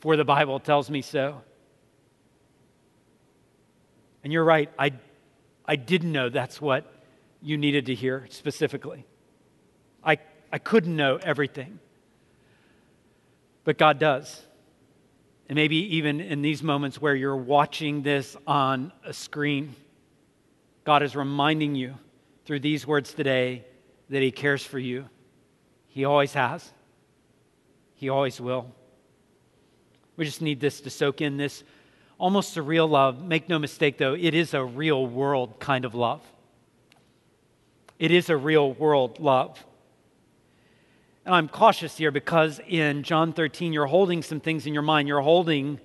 for 0.00 0.16
the 0.16 0.24
Bible 0.24 0.60
tells 0.60 0.90
me 0.90 1.00
so. 1.00 1.40
And 4.22 4.30
you're 4.30 4.44
right, 4.44 4.70
I, 4.78 4.92
I 5.64 5.76
didn't 5.76 6.12
know 6.12 6.28
that's 6.28 6.60
what 6.60 6.92
you 7.40 7.56
needed 7.56 7.86
to 7.86 7.94
hear 7.94 8.26
specifically. 8.28 9.06
I, 10.04 10.18
I 10.52 10.58
couldn't 10.58 10.94
know 10.94 11.18
everything. 11.22 11.78
But 13.64 13.78
God 13.78 13.98
does. 13.98 14.42
And 15.48 15.56
maybe 15.56 15.96
even 15.96 16.20
in 16.20 16.42
these 16.42 16.62
moments 16.62 17.00
where 17.00 17.14
you're 17.14 17.36
watching 17.36 18.02
this 18.02 18.36
on 18.46 18.92
a 19.04 19.12
screen, 19.12 19.74
God 20.84 21.02
is 21.02 21.14
reminding 21.14 21.74
you 21.74 21.94
through 22.44 22.60
these 22.60 22.86
words 22.86 23.12
today 23.12 23.64
that 24.10 24.22
He 24.22 24.30
cares 24.30 24.64
for 24.64 24.78
you. 24.78 25.06
He 25.88 26.04
always 26.04 26.32
has, 26.34 26.72
He 27.94 28.08
always 28.08 28.40
will. 28.40 28.70
We 30.16 30.24
just 30.24 30.42
need 30.42 30.60
this 30.60 30.80
to 30.82 30.90
soak 30.90 31.20
in 31.20 31.36
this 31.36 31.64
almost 32.18 32.56
surreal 32.56 32.88
love. 32.88 33.22
Make 33.22 33.48
no 33.48 33.58
mistake, 33.58 33.98
though, 33.98 34.14
it 34.14 34.34
is 34.34 34.54
a 34.54 34.64
real 34.64 35.06
world 35.06 35.58
kind 35.58 35.84
of 35.84 35.94
love. 35.94 36.22
It 37.98 38.10
is 38.10 38.30
a 38.30 38.36
real 38.36 38.72
world 38.72 39.20
love. 39.20 39.62
And 41.24 41.34
I'm 41.34 41.48
cautious 41.48 41.96
here 41.96 42.10
because 42.10 42.60
in 42.66 43.02
John 43.02 43.32
13, 43.32 43.72
you're 43.72 43.86
holding 43.86 44.22
some 44.22 44.40
things 44.40 44.66
in 44.66 44.74
your 44.74 44.82
mind. 44.82 45.08
You're 45.08 45.22
holding 45.22 45.80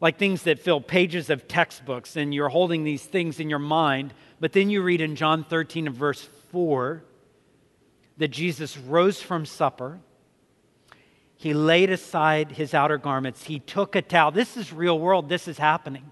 like 0.00 0.18
things 0.18 0.42
that 0.42 0.60
fill 0.60 0.80
pages 0.80 1.28
of 1.28 1.48
textbooks, 1.48 2.16
and 2.16 2.32
you're 2.32 2.50
holding 2.50 2.84
these 2.84 3.02
things 3.02 3.40
in 3.40 3.50
your 3.50 3.58
mind. 3.58 4.14
But 4.38 4.52
then 4.52 4.70
you 4.70 4.82
read 4.82 5.00
in 5.00 5.16
John 5.16 5.42
13 5.42 5.88
and 5.88 5.96
verse 5.96 6.28
4 6.52 7.02
that 8.18 8.28
Jesus 8.28 8.76
rose 8.76 9.20
from 9.20 9.44
supper. 9.44 9.98
He 11.36 11.54
laid 11.54 11.90
aside 11.90 12.52
his 12.52 12.74
outer 12.74 12.98
garments. 12.98 13.44
He 13.44 13.58
took 13.60 13.96
a 13.96 14.02
towel. 14.02 14.30
This 14.30 14.56
is 14.56 14.72
real 14.72 14.98
world. 14.98 15.28
This 15.28 15.48
is 15.48 15.58
happening. 15.58 16.10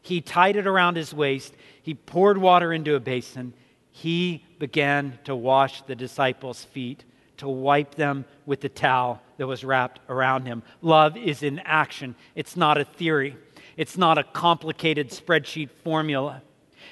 He 0.00 0.20
tied 0.20 0.56
it 0.56 0.66
around 0.66 0.96
his 0.96 1.14
waist. 1.14 1.54
He 1.82 1.94
poured 1.94 2.38
water 2.38 2.72
into 2.72 2.94
a 2.96 3.00
basin. 3.00 3.54
He 3.90 4.44
began 4.58 5.18
to 5.24 5.36
wash 5.36 5.82
the 5.82 5.94
disciples' 5.94 6.64
feet 6.64 7.04
to 7.38 7.48
wipe 7.48 7.94
them 7.94 8.24
with 8.46 8.60
the 8.60 8.68
towel 8.68 9.22
that 9.36 9.46
was 9.46 9.64
wrapped 9.64 10.00
around 10.08 10.46
him. 10.46 10.62
Love 10.80 11.16
is 11.16 11.42
in 11.42 11.58
action, 11.60 12.14
it's 12.34 12.56
not 12.56 12.78
a 12.78 12.84
theory, 12.84 13.36
it's 13.76 13.96
not 13.96 14.18
a 14.18 14.24
complicated 14.24 15.10
spreadsheet 15.10 15.70
formula. 15.82 16.42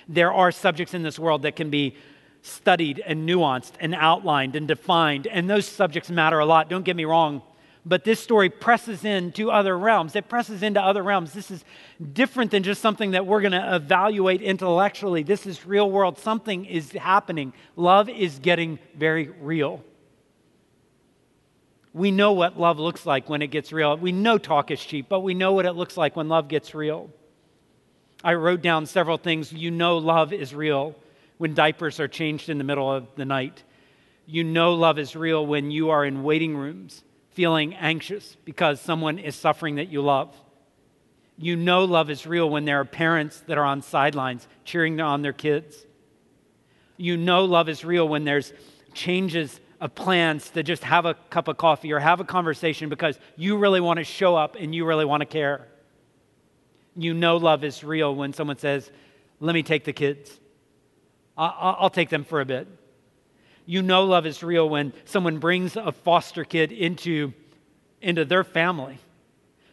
There 0.09 0.33
are 0.33 0.50
subjects 0.50 0.94
in 0.94 1.03
this 1.03 1.18
world 1.18 1.42
that 1.42 1.57
can 1.57 1.70
be 1.70 1.96
studied 2.42 3.03
and 3.05 3.29
nuanced 3.29 3.72
and 3.81 3.94
outlined 3.94 4.57
and 4.57 4.66
defined, 4.66 5.26
and 5.26 5.48
those 5.48 5.66
subjects 5.66 6.11
matter 6.11 6.38
a 6.38 6.46
lot, 6.46 6.68
don't 6.68 6.85
get 6.85 6.96
me 6.96 7.05
wrong. 7.05 7.42
But 7.87 8.05
this 8.05 8.20
story 8.20 8.50
presses 8.50 9.05
into 9.05 9.50
other 9.50 9.76
realms. 9.76 10.14
It 10.14 10.29
presses 10.29 10.62
into 10.62 10.83
other 10.83 11.03
realms. 11.03 11.33
This 11.33 11.50
is 11.50 11.64
different 12.12 12.50
than 12.50 12.62
just 12.62 12.83
something 12.83 13.12
that 13.12 13.26
we're 13.26 13.40
going 13.40 13.53
to 13.53 13.74
evaluate 13.74 14.42
intellectually. 14.42 15.22
This 15.22 15.46
is 15.46 15.64
real 15.64 15.90
world. 15.90 16.18
Something 16.18 16.66
is 16.66 16.92
happening. 16.92 17.55
Love 17.76 18.11
is 18.11 18.38
getting 18.38 18.79
very 18.96 19.29
real. 19.40 19.83
We 21.92 22.11
know 22.11 22.33
what 22.33 22.59
love 22.59 22.79
looks 22.79 23.05
like 23.05 23.29
when 23.29 23.42
it 23.42 23.48
gets 23.48 23.72
real. 23.72 23.96
We 23.96 24.12
know 24.12 24.38
talk 24.38 24.70
is 24.70 24.81
cheap, 24.81 25.09
but 25.09 25.20
we 25.20 25.35
know 25.35 25.53
what 25.53 25.66
it 25.66 25.72
looks 25.72 25.96
like 25.96 26.16
when 26.16 26.29
love 26.29 26.48
gets 26.48 26.74
real. 26.74 27.11
I 28.22 28.35
wrote 28.35 28.62
down 28.62 28.87
several 28.87 29.16
things. 29.16 29.53
You 29.53 29.70
know 29.70 29.98
love 29.98 30.33
is 30.33 30.55
real 30.55 30.94
when 31.38 31.55
diapers 31.55 31.98
are 31.98 32.09
changed 32.09 32.48
in 32.48 32.59
the 32.59 32.64
middle 32.64 32.92
of 32.92 33.09
the 33.16 33.24
night. 33.24 33.64
You 34.26 34.44
know 34.44 34.74
love 34.74 34.98
is 34.98 35.16
real 35.16 35.44
when 35.44 35.70
you 35.70 35.90
are 35.90 36.05
in 36.05 36.22
waiting 36.22 36.57
rooms 36.57 37.03
feeling 37.31 37.74
anxious 37.74 38.37
because 38.44 38.81
someone 38.81 39.18
is 39.18 39.35
suffering 39.35 39.76
that 39.76 39.88
you 39.88 40.03
love. 40.03 40.35
You 41.38 41.57
know 41.57 41.85
love 41.85 42.11
is 42.11 42.26
real 42.26 42.50
when 42.50 42.64
there 42.64 42.81
are 42.81 42.85
parents 42.85 43.40
that 43.46 43.57
are 43.57 43.64
on 43.64 43.83
sidelines 43.83 44.46
cheering 44.64 45.00
on 45.00 45.22
their 45.22 45.33
kids. 45.33 45.87
You 46.96 47.16
know 47.16 47.44
love 47.46 47.68
is 47.68 47.85
real 47.85 48.07
when 48.07 48.24
there's 48.24 48.53
changes 48.92 49.59
of 49.81 49.95
plans 49.95 50.51
to 50.51 50.62
just 50.62 50.85
have 50.85 51.07
a 51.07 51.14
cup 51.31 51.49
of 51.49 51.57
coffee 51.57 51.93
or 51.93 51.99
have 51.99 52.21
a 52.21 52.25
conversation 52.25 52.88
because 52.88 53.19
you 53.37 53.57
really 53.57 53.81
want 53.81 53.99
to 53.99 54.05
show 54.05 54.37
up 54.37 54.57
and 54.59 54.75
you 54.75 54.85
really 54.85 55.05
want 55.05 55.23
to 55.23 55.27
care. 55.27 55.66
You 56.97 57.14
know 57.14 57.38
love 57.38 57.64
is 57.64 57.83
real 57.83 58.14
when 58.14 58.33
someone 58.33 58.59
says, 58.59 58.90
Let 59.40 59.55
me 59.55 59.62
take 59.62 59.85
the 59.85 59.93
kids. 59.93 60.38
I'll 61.37 61.90
take 61.90 62.11
them 62.11 62.25
for 62.25 62.43
a 62.43 62.45
bit. 62.45 62.69
You 63.64 63.81
know 63.81 64.05
love 64.05 64.27
is 64.27 64.43
real 64.43 64.69
when 64.69 64.93
someone 65.07 65.38
brings 65.38 65.77
a 65.77 65.93
foster 65.93 66.45
kid 66.45 66.73
into, 66.73 67.33
into 68.03 68.27
their 68.27 68.45
family. 68.45 68.99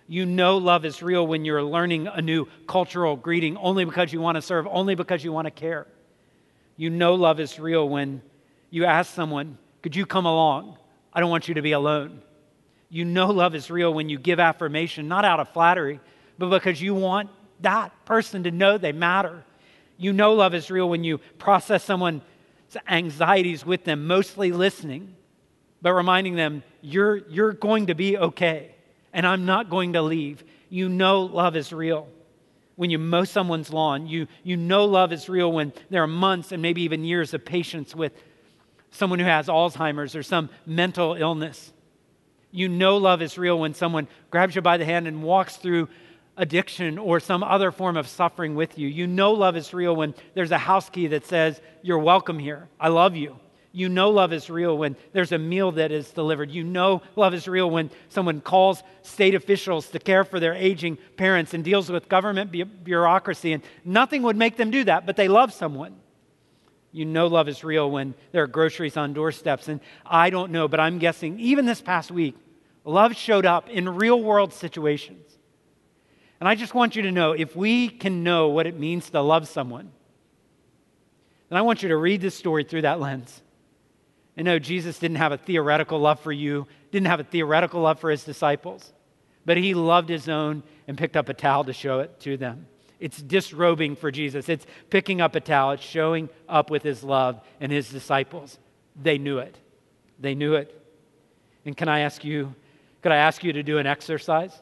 You 0.08 0.26
know 0.26 0.58
love 0.58 0.86
is 0.86 1.04
real 1.04 1.28
when 1.28 1.43
you're 1.43 1.63
learning 1.63 2.08
a 2.08 2.22
new 2.22 2.48
cultural 2.67 3.17
greeting 3.17 3.58
only 3.58 3.84
because 3.84 4.13
you 4.13 4.22
want 4.22 4.36
to 4.36 4.41
serve, 4.41 4.65
only 4.70 4.96
because 4.96 5.24
you 5.24 5.34
want 5.34 5.48
to 5.48 5.52
care. 5.52 5.88
You 6.78 6.89
know 6.89 7.15
love 7.15 7.41
is 7.41 7.60
real 7.60 7.89
when 7.89 8.22
you 8.70 8.86
ask 8.86 9.13
someone, 9.13 9.58
could 9.88 9.95
you 9.95 10.06
come 10.06 10.26
along? 10.26 10.78
I 11.13 11.21
don't 11.21 11.30
want 11.30 11.47
you 11.47 11.54
to 11.54 11.62
be 11.62 11.71
alone. 11.71 12.21
You 12.89 13.06
know 13.06 13.28
love 13.28 13.56
is 13.56 13.71
real 13.71 13.93
when 13.93 14.10
you 14.10 14.19
give 14.19 14.38
affirmation, 14.38 15.08
not 15.08 15.23
out 15.23 15.39
of 15.39 15.47
flattery, 15.54 16.02
but 16.38 16.50
because 16.50 16.82
you 16.82 16.93
want 16.93 17.30
that 17.62 17.93
person 18.04 18.43
to 18.43 18.52
know 18.52 18.78
they 18.78 18.91
matter. 18.91 19.45
You 19.95 20.12
know 20.12 20.34
love 20.34 20.54
is 20.54 20.69
real 20.69 20.89
when 20.89 21.06
you 21.06 21.19
process 21.38 21.86
someone's 21.86 22.21
anxieties 22.86 23.65
with 23.65 23.86
them, 23.86 24.08
mostly 24.08 24.52
listening, 24.52 25.15
but 25.82 25.93
reminding 25.93 26.36
them, 26.36 26.63
you're, 26.82 27.26
you're 27.30 27.54
going 27.54 27.88
to 27.88 27.95
be 27.95 28.17
okay, 28.17 28.76
and 29.13 29.26
I'm 29.26 29.45
not 29.45 29.69
going 29.69 29.93
to 29.93 30.02
leave. 30.02 30.43
You 30.67 30.89
know 30.89 31.21
love 31.21 31.56
is 31.56 31.71
real 31.71 32.10
when 32.76 32.89
you 32.89 33.00
mow 33.00 33.23
someone's 33.23 33.71
lawn. 33.71 34.06
You, 34.06 34.28
you 34.43 34.58
know 34.58 34.84
love 34.84 35.13
is 35.13 35.30
real 35.30 35.50
when 35.50 35.71
there 35.89 36.04
are 36.04 36.08
months 36.08 36.52
and 36.52 36.62
maybe 36.62 36.82
even 36.82 37.06
years 37.06 37.34
of 37.34 37.45
patience 37.45 37.95
with 37.95 38.12
someone 38.98 39.20
who 39.20 39.26
has 39.26 39.48
Alzheimer's 39.48 40.16
or 40.16 40.24
some 40.24 40.50
mental 40.66 41.14
illness. 41.14 41.72
You 42.52 42.68
know 42.68 42.98
love 42.98 43.22
is 43.22 43.38
real 43.38 43.60
when 43.60 43.74
someone 43.74 44.08
grabs 44.32 44.56
you 44.56 44.62
by 44.62 44.78
the 44.78 44.86
hand 44.86 45.08
and 45.08 45.22
walks 45.22 45.58
through 45.58 45.90
addiction 46.36 46.98
or 46.98 47.20
some 47.20 47.44
other 47.44 47.72
form 47.72 47.98
of 47.98 48.08
suffering 48.08 48.56
with 48.56 48.78
you. 48.78 48.88
You 48.88 49.08
know 49.08 49.34
love 49.34 49.56
is 49.56 49.74
real 49.74 49.96
when 49.96 50.16
there's 50.34 50.52
a 50.52 50.58
house 50.58 50.90
key 50.90 51.08
that 51.08 51.26
says, 51.26 51.62
You're 51.82 52.00
welcome 52.00 52.40
here. 52.40 52.68
I 52.80 52.90
love 52.90 53.16
you. 53.16 53.38
You 53.72 53.90
know 53.90 54.10
love 54.10 54.34
is 54.34 54.50
real 54.50 54.76
when 54.76 54.96
there's 55.14 55.32
a 55.32 55.38
meal 55.38 55.74
that 55.74 55.92
is 55.92 56.10
delivered. 56.10 56.50
You 56.50 56.64
know 56.64 57.04
love 57.16 57.36
is 57.36 57.48
real 57.48 57.70
when 57.70 57.92
someone 58.10 58.42
calls 58.42 58.82
state 59.04 59.36
officials 59.36 59.90
to 59.90 60.00
care 60.00 60.24
for 60.24 60.40
their 60.40 60.56
aging 60.56 60.98
parents 61.16 61.54
and 61.54 61.64
deals 61.64 61.90
with 61.90 62.10
government 62.10 62.52
bureaucracy, 62.84 63.54
and 63.54 63.62
nothing 63.86 64.24
would 64.24 64.36
make 64.38 64.58
them 64.58 64.72
do 64.72 64.84
that, 64.86 65.06
but 65.06 65.16
they 65.16 65.28
love 65.28 65.54
someone. 65.54 65.96
You 66.98 67.06
know 67.06 67.28
love 67.28 67.48
is 67.48 67.64
real 67.64 67.92
when 67.92 68.16
there 68.32 68.42
are 68.42 68.48
groceries 68.48 68.98
on 68.98 69.14
doorsteps. 69.14 69.68
And 69.68 69.82
I 70.04 70.32
don't 70.32 70.52
know, 70.52 70.68
but 70.68 70.80
I'm 70.80 70.98
guessing 70.98 71.40
even 71.40 71.68
this 71.68 71.80
past 71.80 72.10
week, 72.10 72.36
love 72.84 73.16
showed 73.16 73.46
up 73.46 73.70
in 73.70 73.88
real 73.88 74.20
world 74.20 74.52
situations. 74.52 75.38
And 76.40 76.50
I 76.50 76.56
just 76.56 76.74
want 76.74 76.96
you 76.96 77.04
to 77.04 77.12
know 77.12 77.34
if 77.34 77.56
we 77.56 77.88
can 77.88 78.24
know 78.24 78.48
what 78.48 78.66
it 78.66 78.80
means 78.80 79.12
to 79.12 79.22
love 79.22 79.48
someone, 79.48 79.92
then 81.50 81.58
I 81.58 81.62
want 81.62 81.84
you 81.84 81.90
to 81.90 81.98
read 81.98 82.20
this 82.20 82.34
story 82.34 82.64
through 82.64 82.82
that 82.82 83.00
lens. 83.00 83.44
And 84.36 84.46
know 84.46 84.58
Jesus 84.58 84.98
didn't 84.98 85.18
have 85.18 85.32
a 85.32 85.38
theoretical 85.38 86.00
love 86.00 86.20
for 86.20 86.32
you, 86.32 86.66
didn't 86.92 87.08
have 87.08 87.20
a 87.20 87.24
theoretical 87.24 87.82
love 87.82 88.00
for 88.00 88.10
his 88.10 88.24
disciples, 88.24 88.92
but 89.46 89.58
he 89.58 89.76
loved 89.76 90.10
his 90.10 90.28
own 90.28 90.64
and 90.88 90.98
picked 90.98 91.16
up 91.16 91.30
a 91.30 91.34
towel 91.36 91.64
to 91.66 91.74
show 91.74 92.00
it 92.00 92.20
to 92.22 92.38
them. 92.38 92.66
It's 93.00 93.22
disrobing 93.22 93.96
for 93.96 94.12
Jesus. 94.12 94.50
It's 94.50 94.66
picking 94.90 95.22
up 95.22 95.36
a 95.36 95.40
towel. 95.40 95.72
It's 95.72 95.84
showing 95.84 96.30
up 96.50 96.70
with 96.70 96.84
his 96.84 97.04
love 97.04 97.42
and 97.60 97.72
his 97.72 97.90
disciples. 97.90 98.58
They 98.96 99.18
knew 99.18 99.38
it. 99.38 99.58
They 100.20 100.34
knew 100.36 100.56
it. 100.56 100.74
And 101.66 101.76
can 101.76 101.90
I 101.90 102.00
ask 102.00 102.24
you, 102.24 102.56
could 103.02 103.12
I 103.12 103.18
ask 103.18 103.44
you 103.44 103.54
to 103.54 103.64
do 103.64 103.78
an 103.78 103.86
exercise? 103.86 104.62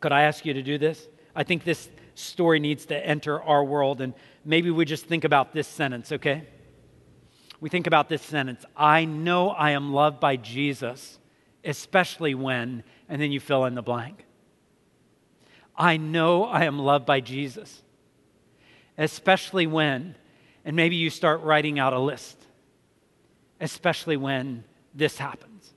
Could 0.00 0.12
I 0.12 0.22
ask 0.22 0.46
you 0.46 0.54
to 0.54 0.62
do 0.62 0.78
this? 0.78 1.06
I 1.34 1.44
think 1.44 1.64
this 1.64 1.88
story 2.14 2.60
needs 2.60 2.86
to 2.86 3.06
enter 3.06 3.42
our 3.42 3.64
world, 3.64 4.00
and 4.00 4.14
maybe 4.44 4.70
we 4.70 4.84
just 4.84 5.06
think 5.06 5.24
about 5.24 5.52
this 5.52 5.68
sentence, 5.68 6.12
okay? 6.12 6.44
We 7.60 7.68
think 7.68 7.86
about 7.86 8.08
this 8.08 8.22
sentence 8.22 8.64
I 8.76 9.04
know 9.04 9.50
I 9.50 9.72
am 9.72 9.92
loved 9.92 10.20
by 10.20 10.36
Jesus, 10.36 11.18
especially 11.64 12.34
when, 12.34 12.82
and 13.08 13.20
then 13.20 13.32
you 13.32 13.40
fill 13.40 13.64
in 13.66 13.74
the 13.74 13.82
blank. 13.82 14.24
I 15.78 15.96
know 15.96 16.44
I 16.44 16.64
am 16.64 16.80
loved 16.80 17.06
by 17.06 17.20
Jesus, 17.20 17.82
especially 18.98 19.68
when, 19.68 20.16
and 20.64 20.74
maybe 20.74 20.96
you 20.96 21.08
start 21.08 21.42
writing 21.42 21.78
out 21.78 21.92
a 21.92 22.00
list, 22.00 22.36
especially 23.60 24.16
when 24.16 24.64
this 24.92 25.16
happens, 25.16 25.72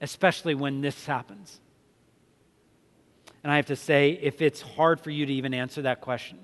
especially 0.00 0.54
when 0.54 0.80
this 0.80 1.04
happens. 1.04 1.60
And 3.42 3.52
I 3.52 3.56
have 3.56 3.66
to 3.66 3.76
say, 3.76 4.18
if 4.22 4.40
it's 4.40 4.62
hard 4.62 5.00
for 5.00 5.10
you 5.10 5.26
to 5.26 5.32
even 5.32 5.52
answer 5.52 5.82
that 5.82 6.00
question, 6.00 6.38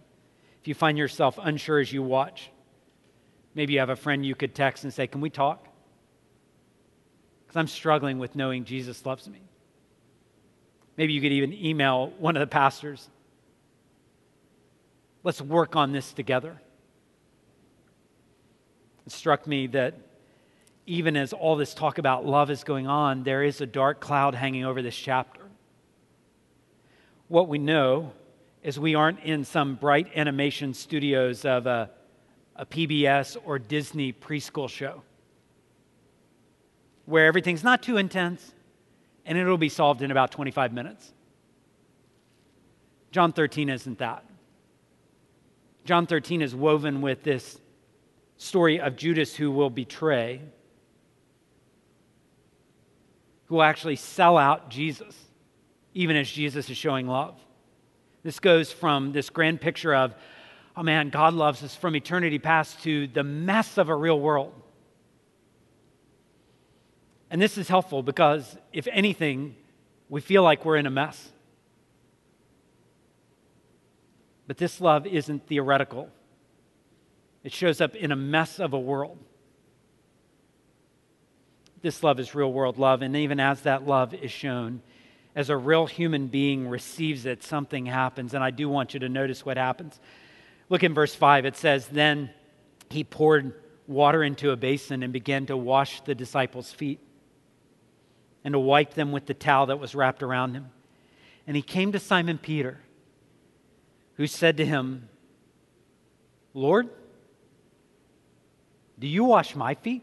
if 0.60 0.66
you 0.66 0.74
find 0.74 0.98
yourself 0.98 1.38
unsure 1.40 1.78
as 1.78 1.92
you 1.92 2.02
watch, 2.02 2.50
maybe 3.54 3.74
you 3.74 3.78
have 3.78 3.88
a 3.88 3.96
friend 3.96 4.26
you 4.26 4.34
could 4.34 4.54
text 4.54 4.82
and 4.84 4.92
say, 4.92 5.06
Can 5.06 5.20
we 5.20 5.30
talk? 5.30 5.66
Because 7.46 7.56
I'm 7.58 7.68
struggling 7.68 8.18
with 8.18 8.36
knowing 8.36 8.64
Jesus 8.64 9.06
loves 9.06 9.28
me. 9.28 9.40
Maybe 10.96 11.12
you 11.12 11.20
could 11.20 11.32
even 11.32 11.52
email 11.52 12.12
one 12.18 12.36
of 12.36 12.40
the 12.40 12.46
pastors. 12.46 13.08
Let's 15.22 15.40
work 15.40 15.76
on 15.76 15.92
this 15.92 16.12
together. 16.12 16.60
It 19.06 19.12
struck 19.12 19.46
me 19.46 19.66
that 19.68 19.94
even 20.86 21.16
as 21.16 21.32
all 21.32 21.56
this 21.56 21.74
talk 21.74 21.98
about 21.98 22.26
love 22.26 22.50
is 22.50 22.64
going 22.64 22.86
on, 22.86 23.22
there 23.22 23.42
is 23.42 23.60
a 23.60 23.66
dark 23.66 24.00
cloud 24.00 24.34
hanging 24.34 24.64
over 24.64 24.82
this 24.82 24.96
chapter. 24.96 25.42
What 27.28 27.48
we 27.48 27.58
know 27.58 28.12
is 28.62 28.78
we 28.78 28.94
aren't 28.94 29.20
in 29.20 29.44
some 29.44 29.76
bright 29.76 30.08
animation 30.16 30.74
studios 30.74 31.44
of 31.44 31.66
a, 31.66 31.90
a 32.56 32.66
PBS 32.66 33.36
or 33.44 33.58
Disney 33.58 34.12
preschool 34.12 34.68
show 34.68 35.02
where 37.10 37.26
everything's 37.26 37.64
not 37.64 37.82
too 37.82 37.96
intense, 37.96 38.52
and 39.30 39.38
it'll 39.38 39.56
be 39.56 39.68
solved 39.68 40.02
in 40.02 40.10
about 40.10 40.32
25 40.32 40.72
minutes. 40.72 41.12
John 43.12 43.32
13 43.32 43.68
isn't 43.68 44.00
that. 44.00 44.24
John 45.84 46.08
13 46.08 46.42
is 46.42 46.52
woven 46.52 47.00
with 47.00 47.22
this 47.22 47.60
story 48.38 48.80
of 48.80 48.96
Judas 48.96 49.36
who 49.36 49.52
will 49.52 49.70
betray, 49.70 50.42
who 53.44 53.54
will 53.54 53.62
actually 53.62 53.94
sell 53.94 54.36
out 54.36 54.68
Jesus, 54.68 55.16
even 55.94 56.16
as 56.16 56.28
Jesus 56.28 56.68
is 56.68 56.76
showing 56.76 57.06
love. 57.06 57.38
This 58.24 58.40
goes 58.40 58.72
from 58.72 59.12
this 59.12 59.30
grand 59.30 59.60
picture 59.60 59.94
of, 59.94 60.12
oh 60.76 60.82
man, 60.82 61.08
God 61.08 61.34
loves 61.34 61.62
us 61.62 61.76
from 61.76 61.94
eternity 61.94 62.40
past 62.40 62.82
to 62.82 63.06
the 63.06 63.22
mess 63.22 63.78
of 63.78 63.90
a 63.90 63.94
real 63.94 64.18
world. 64.18 64.52
And 67.30 67.40
this 67.40 67.56
is 67.56 67.68
helpful 67.68 68.02
because, 68.02 68.56
if 68.72 68.88
anything, 68.90 69.54
we 70.08 70.20
feel 70.20 70.42
like 70.42 70.64
we're 70.64 70.76
in 70.76 70.86
a 70.86 70.90
mess. 70.90 71.30
But 74.48 74.58
this 74.58 74.80
love 74.80 75.06
isn't 75.06 75.46
theoretical, 75.46 76.10
it 77.44 77.52
shows 77.52 77.80
up 77.80 77.94
in 77.94 78.10
a 78.10 78.16
mess 78.16 78.58
of 78.58 78.72
a 78.72 78.78
world. 78.78 79.16
This 81.82 82.02
love 82.02 82.20
is 82.20 82.34
real 82.34 82.52
world 82.52 82.76
love. 82.78 83.00
And 83.00 83.16
even 83.16 83.40
as 83.40 83.62
that 83.62 83.86
love 83.86 84.12
is 84.12 84.30
shown, 84.30 84.82
as 85.34 85.48
a 85.48 85.56
real 85.56 85.86
human 85.86 86.26
being 86.26 86.68
receives 86.68 87.24
it, 87.24 87.42
something 87.42 87.86
happens. 87.86 88.34
And 88.34 88.44
I 88.44 88.50
do 88.50 88.68
want 88.68 88.92
you 88.92 89.00
to 89.00 89.08
notice 89.08 89.46
what 89.46 89.56
happens. 89.56 89.98
Look 90.68 90.82
in 90.82 90.92
verse 90.92 91.14
5. 91.14 91.46
It 91.46 91.56
says, 91.56 91.86
Then 91.86 92.28
he 92.90 93.04
poured 93.04 93.54
water 93.86 94.22
into 94.22 94.50
a 94.50 94.56
basin 94.56 95.02
and 95.02 95.12
began 95.12 95.46
to 95.46 95.56
wash 95.56 96.02
the 96.02 96.14
disciples' 96.14 96.70
feet 96.70 97.00
and 98.44 98.52
to 98.52 98.58
wipe 98.58 98.94
them 98.94 99.12
with 99.12 99.26
the 99.26 99.34
towel 99.34 99.66
that 99.66 99.78
was 99.78 99.94
wrapped 99.94 100.22
around 100.22 100.54
him. 100.54 100.70
And 101.46 101.56
he 101.56 101.62
came 101.62 101.92
to 101.92 101.98
Simon 101.98 102.38
Peter, 102.38 102.80
who 104.14 104.26
said 104.26 104.56
to 104.58 104.66
him, 104.66 105.08
Lord, 106.54 106.88
do 108.98 109.06
you 109.06 109.24
wash 109.24 109.54
my 109.54 109.74
feet? 109.74 110.02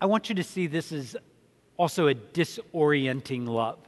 I 0.00 0.06
want 0.06 0.28
you 0.28 0.34
to 0.36 0.44
see 0.44 0.66
this 0.66 0.92
is 0.92 1.16
also 1.76 2.08
a 2.08 2.14
disorienting 2.14 3.46
love. 3.46 3.78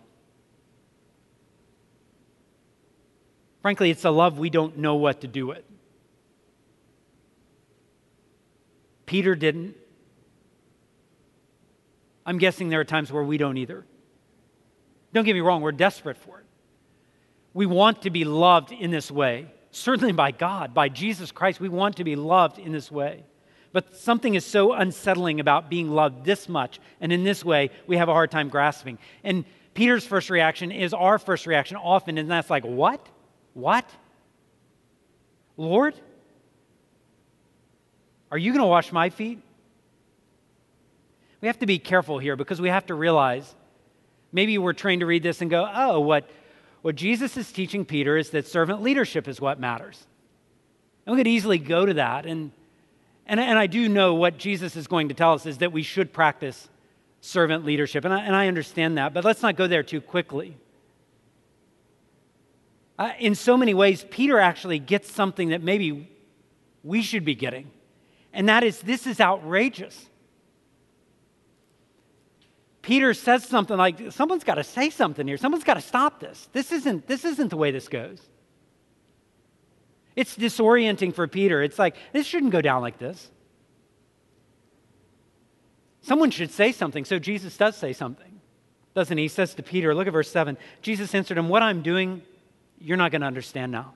Frankly, 3.62 3.91
it's 3.91 4.05
a 4.05 4.11
love 4.11 4.38
we 4.38 4.51
don't 4.51 4.79
know 4.79 4.97
what 4.97 5.21
to 5.21 5.27
do 5.27 5.47
with. 5.47 5.62
Peter 9.07 9.35
didn't. 9.35 9.75
I'm 12.29 12.37
guessing 12.37 12.69
there 12.69 12.81
are 12.81 12.85
times 12.85 13.11
where 13.11 13.23
we 13.23 13.38
don't 13.38 13.57
either. 13.57 13.87
Don't 15.14 15.25
get 15.25 15.33
me 15.33 15.41
wrong, 15.41 15.62
we're 15.62 15.73
desperate 15.73 16.19
for 16.19 16.41
it. 16.41 16.45
We 17.55 17.64
want 17.64 18.03
to 18.03 18.11
be 18.11 18.25
loved 18.25 18.71
in 18.71 18.91
this 18.91 19.11
way, 19.11 19.47
certainly 19.71 20.12
by 20.12 20.33
God, 20.33 20.75
by 20.75 20.91
Jesus 20.91 21.33
Christ. 21.33 21.59
We 21.59 21.71
want 21.71 21.97
to 21.97 22.05
be 22.05 22.17
loved 22.17 22.59
in 22.59 22.71
this 22.71 22.93
way. 22.93 23.25
But 23.73 23.97
something 23.97 24.35
is 24.35 24.45
so 24.45 24.75
unsettling 24.75 25.41
about 25.41 25.71
being 25.71 25.91
loved 25.91 26.27
this 26.27 26.51
much, 26.51 26.81
and 27.01 27.14
in 27.14 27.25
this 27.25 27.47
way, 27.47 27.71
we 27.87 27.97
have 27.97 28.11
a 28.11 28.12
hard 28.12 28.31
time 28.31 28.51
grasping. 28.51 28.99
And 29.25 29.47
Peter's 29.73 30.05
first 30.05 30.29
reaction 30.29 30.71
is 30.71 30.93
our 30.93 31.19
first 31.19 31.47
reaction 31.47 31.79
often, 31.79 32.19
and 32.19 32.31
that's 32.31 32.51
like, 32.51 32.64
What? 32.64 33.09
What? 33.55 33.91
Lord? 35.57 35.95
Are 38.31 38.37
you 38.37 38.53
going 38.53 38.62
to 38.62 38.69
wash 38.69 38.93
my 38.93 39.09
feet? 39.09 39.41
We 41.40 41.46
have 41.46 41.59
to 41.61 41.66
be 41.66 41.79
careful 41.79 42.18
here 42.18 42.37
because 42.37 42.61
we 42.61 42.68
have 42.68 42.87
to 42.87 42.94
realize 42.94 43.55
maybe 44.33 44.59
we're 44.59 44.72
trained 44.72 45.01
to 45.01 45.07
read 45.07 45.22
this 45.22 45.40
and 45.40 45.51
go, 45.51 45.70
oh, 45.72 46.01
what, 46.01 46.29
what 46.83 46.96
Jesus 46.96 47.37
is 47.37 47.51
teaching 47.53 47.85
Peter 47.85 48.16
is 48.16 48.31
that 48.31 48.46
servant 48.46 48.83
leadership 48.83 49.29
is 49.29 49.40
what 49.40 49.61
matters. 49.61 50.07
And 51.07 51.14
we 51.14 51.20
could 51.20 51.29
easily 51.29 51.59
go 51.59 51.87
to 51.87 51.94
that. 51.94 52.27
And, 52.27 52.51
and, 53.27 53.38
and 53.38 53.59
I 53.59 53.66
do 53.66 53.88
know 53.88 54.14
what 54.14 54.38
Jesus 54.38 54.77
is 54.77 54.87
going 54.87 55.09
to 55.09 55.14
tell 55.14 55.33
us 55.33 55.46
is 55.46 55.59
that 55.59 55.72
we 55.72 55.83
should 55.83 56.12
practice 56.12 56.68
servant 57.20 57.64
leadership. 57.64 58.05
And 58.05 58.12
I, 58.12 58.20
and 58.20 58.35
I 58.35 58.48
understand 58.48 58.98
that, 58.98 59.14
but 59.14 59.24
let's 59.24 59.42
not 59.42 59.57
go 59.57 59.66
there 59.66 59.83
too 59.83 60.01
quickly. 60.01 60.57
Uh, 62.98 63.12
in 63.20 63.37
so 63.37 63.57
many 63.57 63.74
ways, 63.74 64.05
Peter 64.11 64.40
actually 64.40 64.81
gets 64.81 65.12
something 65.12 65.51
that 65.51 65.62
maybe 65.62 66.11
we 66.83 67.01
should 67.01 67.24
be 67.24 67.37
getting. 67.37 67.70
And 68.33 68.48
that 68.48 68.64
is, 68.64 68.81
this 68.81 69.07
is 69.07 69.20
outrageous. 69.20 70.09
Peter 72.88 73.12
says 73.12 73.44
something 73.44 73.77
like, 73.77 74.12
someone's 74.12 74.44
got 74.44 74.55
to 74.55 74.64
say 74.64 74.88
something 74.88 75.29
here. 75.29 75.37
Someone's 75.37 75.62
got 75.62 75.74
to 75.74 75.83
stop 75.83 76.20
this. 76.20 76.48
This 76.55 76.72
isn't, 76.72 77.07
this 77.07 77.22
isn't 77.27 77.48
the 77.48 77.57
way 77.59 77.70
this 77.70 77.87
goes. 77.87 78.18
It's 80.16 80.35
disorienting 80.35 81.14
for 81.14 81.29
Peter. 81.29 81.62
It's 81.62 81.79
like, 81.79 81.96
this 82.14 82.27
shouldn't 82.27 82.51
go 82.51 82.62
down 82.62 82.81
like 82.81 82.98
this. 82.98 83.31
Someone 86.01 86.31
should 86.31 86.51
say 86.51 86.72
something, 86.72 87.05
so 87.05 87.18
Jesus 87.18 87.59
does 87.59 87.77
say 87.77 87.92
something. 87.92 88.40
doesn't 88.94 89.18
he? 89.18 89.24
He 89.24 89.29
says 89.29 89.53
to 89.57 89.62
Peter, 89.62 89.94
look 89.94 90.07
at 90.07 90.14
verse 90.14 90.31
7. 90.31 90.57
Jesus 90.81 91.14
answered 91.14 91.37
him, 91.37 91.51
What 91.51 91.62
I'm 91.62 91.83
doing, 91.83 92.22
you're 92.81 92.96
not 92.96 93.11
going 93.11 93.20
to 93.20 93.27
understand 93.27 93.70
now. 93.70 93.92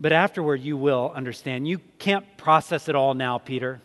But 0.00 0.10
afterward, 0.10 0.62
you 0.62 0.76
will 0.76 1.12
understand. 1.14 1.68
You 1.68 1.78
can't 2.00 2.36
process 2.36 2.88
it 2.88 2.96
all 2.96 3.14
now, 3.14 3.38
Peter. 3.38 3.80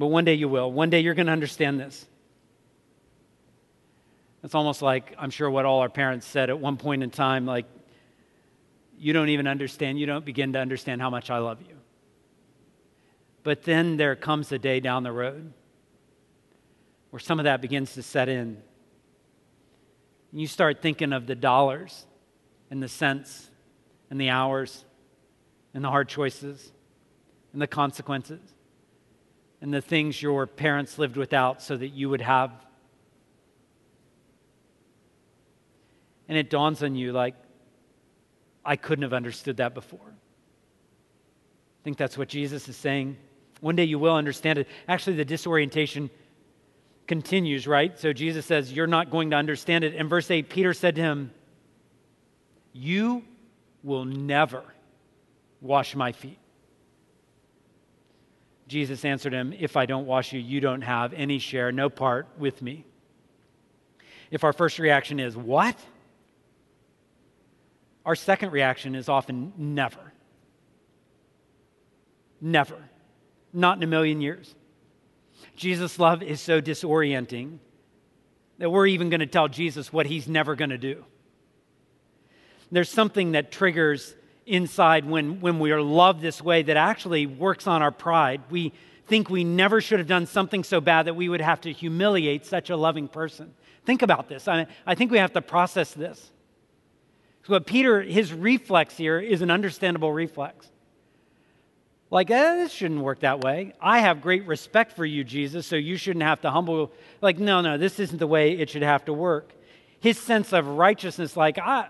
But 0.00 0.06
one 0.06 0.24
day 0.24 0.32
you 0.32 0.48
will. 0.48 0.72
One 0.72 0.88
day 0.88 1.00
you're 1.00 1.12
going 1.12 1.26
to 1.26 1.32
understand 1.32 1.78
this. 1.78 2.06
It's 4.42 4.54
almost 4.54 4.80
like, 4.80 5.14
I'm 5.18 5.28
sure, 5.28 5.50
what 5.50 5.66
all 5.66 5.80
our 5.80 5.90
parents 5.90 6.26
said 6.26 6.48
at 6.48 6.58
one 6.58 6.78
point 6.78 7.02
in 7.02 7.10
time 7.10 7.44
like, 7.44 7.66
you 8.98 9.12
don't 9.12 9.28
even 9.28 9.46
understand, 9.46 10.00
you 10.00 10.06
don't 10.06 10.24
begin 10.24 10.54
to 10.54 10.58
understand 10.58 11.02
how 11.02 11.10
much 11.10 11.28
I 11.28 11.36
love 11.36 11.60
you. 11.60 11.76
But 13.42 13.64
then 13.64 13.98
there 13.98 14.16
comes 14.16 14.50
a 14.52 14.58
day 14.58 14.80
down 14.80 15.02
the 15.02 15.12
road 15.12 15.52
where 17.10 17.20
some 17.20 17.38
of 17.38 17.44
that 17.44 17.60
begins 17.60 17.92
to 17.92 18.02
set 18.02 18.30
in. 18.30 18.56
And 20.32 20.40
you 20.40 20.46
start 20.46 20.80
thinking 20.80 21.12
of 21.12 21.26
the 21.26 21.34
dollars 21.34 22.06
and 22.70 22.82
the 22.82 22.88
cents 22.88 23.50
and 24.08 24.18
the 24.18 24.30
hours 24.30 24.82
and 25.74 25.84
the 25.84 25.90
hard 25.90 26.08
choices 26.08 26.72
and 27.52 27.60
the 27.60 27.66
consequences 27.66 28.40
and 29.60 29.72
the 29.72 29.80
things 29.80 30.20
your 30.20 30.46
parents 30.46 30.98
lived 30.98 31.16
without 31.16 31.62
so 31.62 31.76
that 31.76 31.88
you 31.88 32.08
would 32.08 32.20
have. 32.20 32.52
And 36.28 36.38
it 36.38 36.48
dawns 36.48 36.82
on 36.82 36.94
you 36.94 37.12
like, 37.12 37.34
I 38.64 38.76
couldn't 38.76 39.02
have 39.02 39.12
understood 39.12 39.58
that 39.58 39.74
before. 39.74 40.00
I 40.00 41.82
think 41.82 41.96
that's 41.96 42.16
what 42.16 42.28
Jesus 42.28 42.68
is 42.68 42.76
saying. 42.76 43.16
One 43.60 43.76
day 43.76 43.84
you 43.84 43.98
will 43.98 44.14
understand 44.14 44.58
it. 44.58 44.68
Actually, 44.88 45.16
the 45.16 45.24
disorientation 45.24 46.10
continues, 47.06 47.66
right? 47.66 47.98
So 47.98 48.12
Jesus 48.12 48.46
says, 48.46 48.72
You're 48.72 48.86
not 48.86 49.10
going 49.10 49.30
to 49.30 49.36
understand 49.36 49.84
it. 49.84 49.94
In 49.94 50.08
verse 50.08 50.30
8, 50.30 50.48
Peter 50.48 50.72
said 50.72 50.96
to 50.96 51.02
him, 51.02 51.32
You 52.72 53.24
will 53.82 54.04
never 54.04 54.62
wash 55.60 55.94
my 55.94 56.12
feet. 56.12 56.38
Jesus 58.70 59.04
answered 59.04 59.32
him, 59.32 59.52
If 59.58 59.76
I 59.76 59.84
don't 59.84 60.06
wash 60.06 60.32
you, 60.32 60.38
you 60.38 60.60
don't 60.60 60.82
have 60.82 61.12
any 61.12 61.40
share, 61.40 61.72
no 61.72 61.90
part 61.90 62.28
with 62.38 62.62
me. 62.62 62.84
If 64.30 64.44
our 64.44 64.52
first 64.52 64.78
reaction 64.78 65.18
is, 65.18 65.36
What? 65.36 65.76
Our 68.06 68.14
second 68.14 68.52
reaction 68.52 68.94
is 68.94 69.08
often, 69.08 69.52
Never. 69.56 70.12
Never. 72.40 72.76
Not 73.52 73.76
in 73.76 73.82
a 73.82 73.88
million 73.88 74.20
years. 74.20 74.54
Jesus' 75.56 75.98
love 75.98 76.22
is 76.22 76.40
so 76.40 76.60
disorienting 76.60 77.58
that 78.58 78.70
we're 78.70 78.86
even 78.86 79.10
going 79.10 79.18
to 79.18 79.26
tell 79.26 79.48
Jesus 79.48 79.92
what 79.92 80.06
he's 80.06 80.28
never 80.28 80.54
going 80.54 80.70
to 80.70 80.78
do. 80.78 81.04
There's 82.70 82.88
something 82.88 83.32
that 83.32 83.50
triggers 83.50 84.14
inside 84.50 85.04
when, 85.04 85.40
when 85.40 85.58
we 85.60 85.70
are 85.70 85.80
loved 85.80 86.20
this 86.20 86.42
way 86.42 86.62
that 86.62 86.76
actually 86.76 87.26
works 87.26 87.66
on 87.66 87.82
our 87.82 87.92
pride. 87.92 88.42
We 88.50 88.72
think 89.06 89.30
we 89.30 89.44
never 89.44 89.80
should 89.80 89.98
have 89.98 90.08
done 90.08 90.26
something 90.26 90.64
so 90.64 90.80
bad 90.80 91.06
that 91.06 91.14
we 91.14 91.28
would 91.28 91.40
have 91.40 91.60
to 91.62 91.72
humiliate 91.72 92.44
such 92.44 92.68
a 92.68 92.76
loving 92.76 93.08
person. 93.08 93.54
Think 93.84 94.02
about 94.02 94.28
this. 94.28 94.48
I, 94.48 94.66
I 94.86 94.94
think 94.94 95.10
we 95.10 95.18
have 95.18 95.32
to 95.32 95.42
process 95.42 95.94
this. 95.94 96.30
So, 97.44 97.54
what 97.54 97.66
Peter, 97.66 98.02
his 98.02 98.32
reflex 98.32 98.96
here 98.96 99.18
is 99.18 99.40
an 99.40 99.50
understandable 99.50 100.12
reflex. 100.12 100.68
Like, 102.10 102.30
eh, 102.30 102.56
this 102.56 102.72
shouldn't 102.72 103.00
work 103.00 103.20
that 103.20 103.40
way. 103.40 103.72
I 103.80 104.00
have 104.00 104.20
great 104.20 104.46
respect 104.46 104.92
for 104.92 105.04
you, 105.04 105.24
Jesus, 105.24 105.66
so 105.66 105.76
you 105.76 105.96
shouldn't 105.96 106.24
have 106.24 106.40
to 106.42 106.50
humble. 106.50 106.92
Like, 107.20 107.38
no, 107.38 107.60
no, 107.60 107.78
this 107.78 107.98
isn't 108.00 108.18
the 108.18 108.26
way 108.26 108.52
it 108.52 108.68
should 108.68 108.82
have 108.82 109.04
to 109.04 109.12
work. 109.12 109.52
His 110.00 110.18
sense 110.18 110.52
of 110.52 110.66
righteousness, 110.66 111.36
like, 111.36 111.58
I, 111.58 111.86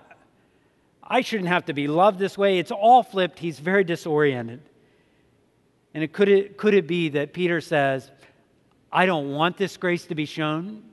I 1.10 1.22
shouldn't 1.22 1.48
have 1.48 1.64
to 1.66 1.72
be 1.72 1.88
loved 1.88 2.20
this 2.20 2.38
way. 2.38 2.60
It's 2.60 2.70
all 2.70 3.02
flipped. 3.02 3.40
He's 3.40 3.58
very 3.58 3.82
disoriented. 3.82 4.62
And 5.92 6.04
it, 6.04 6.12
could, 6.12 6.28
it, 6.28 6.56
could 6.56 6.72
it 6.72 6.86
be 6.86 7.08
that 7.10 7.32
Peter 7.32 7.60
says, 7.60 8.08
I 8.92 9.06
don't 9.06 9.32
want 9.32 9.56
this 9.56 9.76
grace 9.76 10.06
to 10.06 10.14
be 10.14 10.24
shown? 10.24 10.84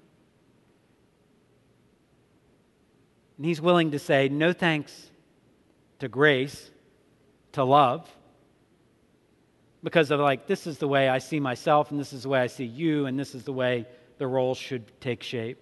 And 3.38 3.46
he's 3.46 3.62
willing 3.62 3.92
to 3.92 4.00
say, 4.00 4.28
no 4.28 4.54
thanks 4.54 5.12
to 6.00 6.08
grace, 6.08 6.72
to 7.52 7.64
love 7.64 8.10
because 9.84 10.10
of 10.10 10.20
like, 10.20 10.48
this 10.48 10.66
is 10.66 10.80
the 10.80 10.88
way 10.88 11.08
I 11.08 11.20
see 11.20 11.40
myself, 11.40 11.92
and 11.92 12.00
this 12.00 12.12
is 12.12 12.24
the 12.24 12.30
way 12.30 12.40
I 12.40 12.48
see 12.48 12.66
you, 12.66 13.06
and 13.06 13.18
this 13.18 13.36
is 13.36 13.44
the 13.44 13.54
way 13.54 13.86
the 14.18 14.28
roles 14.28 14.58
should 14.58 15.00
take 15.00 15.22
shape. 15.22 15.60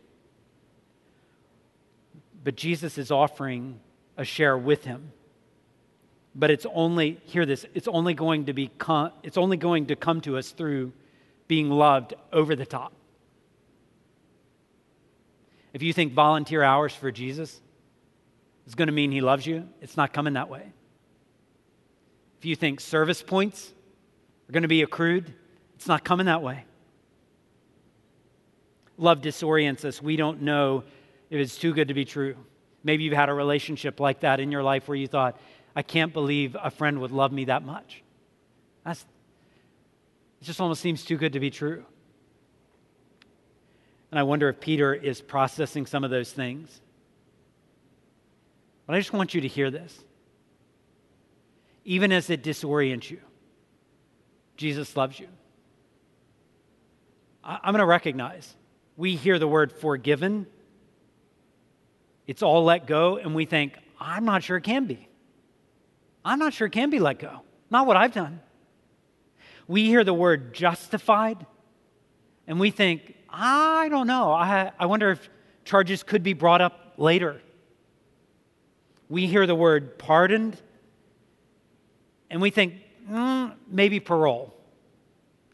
But 2.44 2.56
Jesus 2.56 2.98
is 2.98 3.12
offering 3.12 3.80
a 4.18 4.26
share 4.26 4.58
with 4.58 4.86
him. 4.86 5.12
But 6.34 6.52
it's 6.52 6.66
only, 6.74 7.20
hear 7.26 7.46
this, 7.46 7.66
it's 7.74 7.88
only 7.88 8.14
going 8.14 8.46
to 8.46 8.54
be, 8.54 8.70
it's 9.24 9.38
only 9.38 9.58
going 9.58 9.88
to 9.88 9.96
come 9.96 10.22
to 10.22 10.38
us 10.38 10.52
through 10.52 10.92
being 11.48 11.70
loved 11.70 12.14
over 12.34 12.56
the 12.56 12.66
top. 12.66 12.94
If 15.74 15.82
you 15.82 15.94
think 15.94 16.14
volunteer 16.14 16.64
hours 16.64 16.94
for 16.94 17.12
Jesus 17.12 17.62
is 18.68 18.76
going 18.76 18.88
to 18.88 18.94
mean 18.94 19.12
he 19.12 19.22
loves 19.22 19.46
you, 19.46 19.68
it's 19.82 19.98
not 19.98 20.14
coming 20.14 20.34
that 20.34 20.50
way. 20.50 20.72
If 22.40 22.46
you 22.46 22.56
think 22.56 22.80
service 22.80 23.22
points 23.22 23.74
are 24.48 24.52
going 24.52 24.64
to 24.64 24.68
be 24.68 24.82
accrued. 24.82 25.34
It's 25.76 25.88
not 25.88 26.04
coming 26.04 26.28
that 26.28 26.42
way. 26.42 26.66
Love 28.98 29.22
disorients 29.22 29.84
us. 29.84 30.02
We 30.02 30.16
don't 30.16 30.42
know 30.42 30.84
if 31.30 31.40
it's 31.40 31.58
too 31.58 31.74
good 31.74 31.90
to 31.90 31.94
be 31.94 32.06
true. 32.06 32.36
Maybe 32.86 33.04
you've 33.04 33.14
had 33.14 33.30
a 33.30 33.34
relationship 33.34 34.00
like 34.00 34.20
that 34.20 34.40
in 34.40 34.52
your 34.52 34.62
life 34.62 34.88
where 34.88 34.96
you 34.96 35.08
thought, 35.08 35.40
I 35.76 35.82
can't 35.82 36.14
believe 36.14 36.56
a 36.62 36.70
friend 36.70 37.02
would 37.02 37.12
love 37.12 37.32
me 37.32 37.46
that 37.46 37.66
much. 37.66 38.04
That's, 38.86 39.02
it 40.40 40.46
just 40.46 40.62
almost 40.62 40.82
seems 40.82 41.04
too 41.04 41.18
good 41.18 41.34
to 41.34 41.40
be 41.40 41.50
true. 41.50 41.84
And 44.12 44.20
I 44.20 44.24
wonder 44.24 44.48
if 44.50 44.60
Peter 44.60 44.94
is 44.94 45.20
processing 45.20 45.88
some 45.88 46.04
of 46.04 46.12
those 46.12 46.32
things. 46.32 46.80
But 48.86 48.96
I 48.96 49.00
just 49.00 49.12
want 49.12 49.34
you 49.34 49.42
to 49.42 49.48
hear 49.48 49.72
this. 49.72 50.00
Even 51.86 52.12
as 52.12 52.30
it 52.30 52.44
disorients 52.44 53.10
you, 53.10 53.20
Jesus 54.58 54.96
loves 54.96 55.20
you. 55.20 55.28
I'm 57.44 57.74
going 57.74 57.80
to 57.80 57.86
recognize 57.86 58.56
we 58.96 59.16
hear 59.16 59.40
the 59.40 59.48
word 59.48 59.72
forgiven, 59.72 60.46
it's 62.28 62.42
all 62.42 62.64
let 62.64 62.88
go, 62.88 63.18
and 63.18 63.36
we 63.36 63.46
think, 63.46 63.74
I'm 64.00 64.26
not 64.26 64.44
sure 64.44 64.58
it 64.58 64.64
can 64.64 64.86
be. 64.86 65.08
I'm 66.24 66.40
not 66.40 66.54
sure 66.54 66.68
it 66.68 66.72
can 66.72 66.90
be 66.90 67.00
let 67.00 67.20
go. 67.20 67.42
Not 67.70 67.88
what 67.88 67.98
I've 67.98 68.14
done. 68.14 68.42
We 69.68 69.86
hear 69.86 70.04
the 70.04 70.14
word 70.14 70.54
justified, 70.54 71.46
and 72.48 72.60
we 72.60 72.72
think, 72.72 73.16
I 73.30 73.90
don't 73.90 74.08
know. 74.08 74.32
I, 74.32 74.72
I 74.80 74.86
wonder 74.86 75.12
if 75.12 75.30
charges 75.66 76.04
could 76.04 76.24
be 76.24 76.34
brought 76.34 76.62
up 76.62 76.94
later. 76.98 77.42
We 79.10 79.28
hear 79.28 79.46
the 79.46 79.56
word 79.56 79.98
pardoned, 80.00 80.58
and 82.30 82.42
we 82.42 82.50
think, 82.50 82.76
mm, 83.10 83.54
maybe 83.68 84.00
parole. 84.00 84.54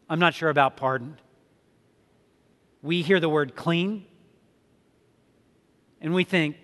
I'm 0.10 0.19
not 0.19 0.34
sure 0.34 0.49
about 0.49 0.77
pardon. 0.77 1.17
We 2.81 3.01
hear 3.01 3.19
the 3.19 3.29
word 3.29 3.55
clean, 3.55 4.05
and 6.01 6.13
we 6.13 6.23
think, 6.23 6.57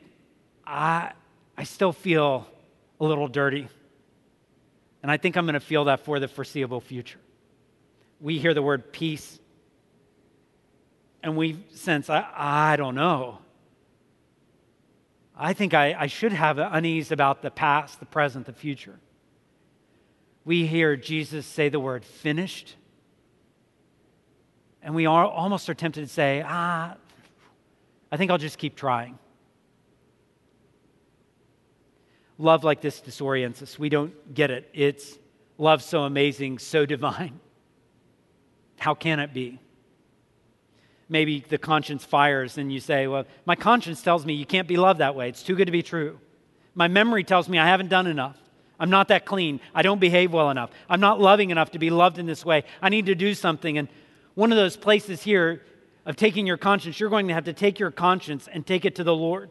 I, 0.67 1.13
I 1.58 1.63
still 1.63 1.93
feel 1.93 2.47
a 2.99 3.06
little 3.06 3.27
dirty. 3.27 3.67
And 5.01 5.12
I 5.12 5.17
think 5.17 5.38
I'm 5.38 5.45
going 5.45 5.53
to 5.53 5.60
feel 5.60 5.86
that 5.86 6.01
for 6.01 6.19
the 6.19 6.27
foreseeable 6.27 6.82
future. 6.82 7.19
We 8.19 8.39
hear 8.39 8.53
the 8.53 8.63
word 8.63 8.91
peace, 8.91 9.39
and 11.21 11.38
we 11.38 11.58
sense, 11.73 12.10
I, 12.10 12.27
I 12.36 12.75
don't 12.75 12.95
know. 12.95 13.39
I 15.36 15.53
think 15.53 15.73
I, 15.73 15.95
I 15.97 16.08
should 16.08 16.34
have 16.34 16.58
unease 16.58 17.12
about 17.12 17.43
the 17.43 17.51
past, 17.51 17.99
the 17.99 18.08
present, 18.08 18.47
the 18.47 18.53
future 18.53 18.99
we 20.47 20.65
hear 20.65 20.95
Jesus 20.95 21.45
say 21.45 21.67
the 21.67 21.80
word 21.80 22.06
finished. 22.06 22.77
And 24.82 24.95
we 24.95 25.06
are, 25.06 25.25
almost 25.25 25.69
are 25.69 25.73
tempted 25.73 25.99
to 25.99 26.08
say, 26.08 26.41
ah, 26.43 26.95
I 28.10 28.15
think 28.15 28.32
I'll 28.32 28.38
just 28.38 28.58
keep 28.58 28.77
trying. 28.77 29.19
Love 32.38 32.63
like 32.63 32.82
this 32.82 33.02
disorients 33.02 33.62
us. 33.62 33.80
We 33.80 33.89
don't 33.89 34.34
get 34.34 34.52
it. 34.52 34.69
It's 34.73 35.17
love 35.58 35.82
so 35.82 36.04
amazing, 36.04 36.60
so 36.60 36.86
divine. 36.86 37.39
How 38.78 38.93
can 38.93 39.19
it 39.19 39.34
be? 39.34 39.60
Maybe 41.10 41.43
the 41.47 41.58
conscience 41.58 42.04
fires 42.04 42.58
and 42.58 42.71
you 42.71 42.80
say, 42.80 43.08
Well, 43.08 43.26
my 43.45 43.56
conscience 43.56 44.02
tells 44.02 44.26
me 44.26 44.34
you 44.34 44.45
can't 44.45 44.67
be 44.67 44.78
loved 44.78 45.00
that 45.00 45.15
way. 45.15 45.30
It's 45.30 45.43
too 45.43 45.56
good 45.56 45.65
to 45.65 45.71
be 45.71 45.84
true. 45.84 46.19
My 46.76 46.88
memory 46.88 47.23
tells 47.23 47.50
me 47.50 47.58
I 47.58 47.65
haven't 47.65 47.89
done 47.89 48.08
enough. 48.08 48.38
I'm 48.80 48.91
not 48.91 49.08
that 49.08 49.26
clean. 49.26 49.60
I 49.73 49.82
don't 49.82 50.00
behave 50.00 50.32
well 50.32 50.52
enough. 50.52 50.69
I'm 50.88 51.00
not 51.00 51.19
loving 51.19 51.50
enough 51.50 51.71
to 51.71 51.80
be 51.80 51.89
loved 51.89 52.19
in 52.19 52.28
this 52.28 52.45
way. 52.45 52.63
I 52.82 52.89
need 52.89 53.08
to 53.08 53.15
do 53.15 53.34
something. 53.34 53.80
And 53.80 53.88
one 54.36 54.52
of 54.52 54.58
those 54.58 54.78
places 54.78 55.23
here, 55.23 55.63
of 56.08 56.15
taking 56.15 56.47
your 56.47 56.58
conscience, 56.58 57.00
you're 57.00 57.10
going 57.10 57.28
to 57.28 57.34
have 57.34 57.43
to 57.43 57.54
take 57.54 57.80
your 57.80 57.91
conscience 57.91 58.47
and 58.52 58.65
take 58.65 58.86
it 58.86 58.95
to 58.95 59.04
the 59.04 59.13
Lord. 59.13 59.50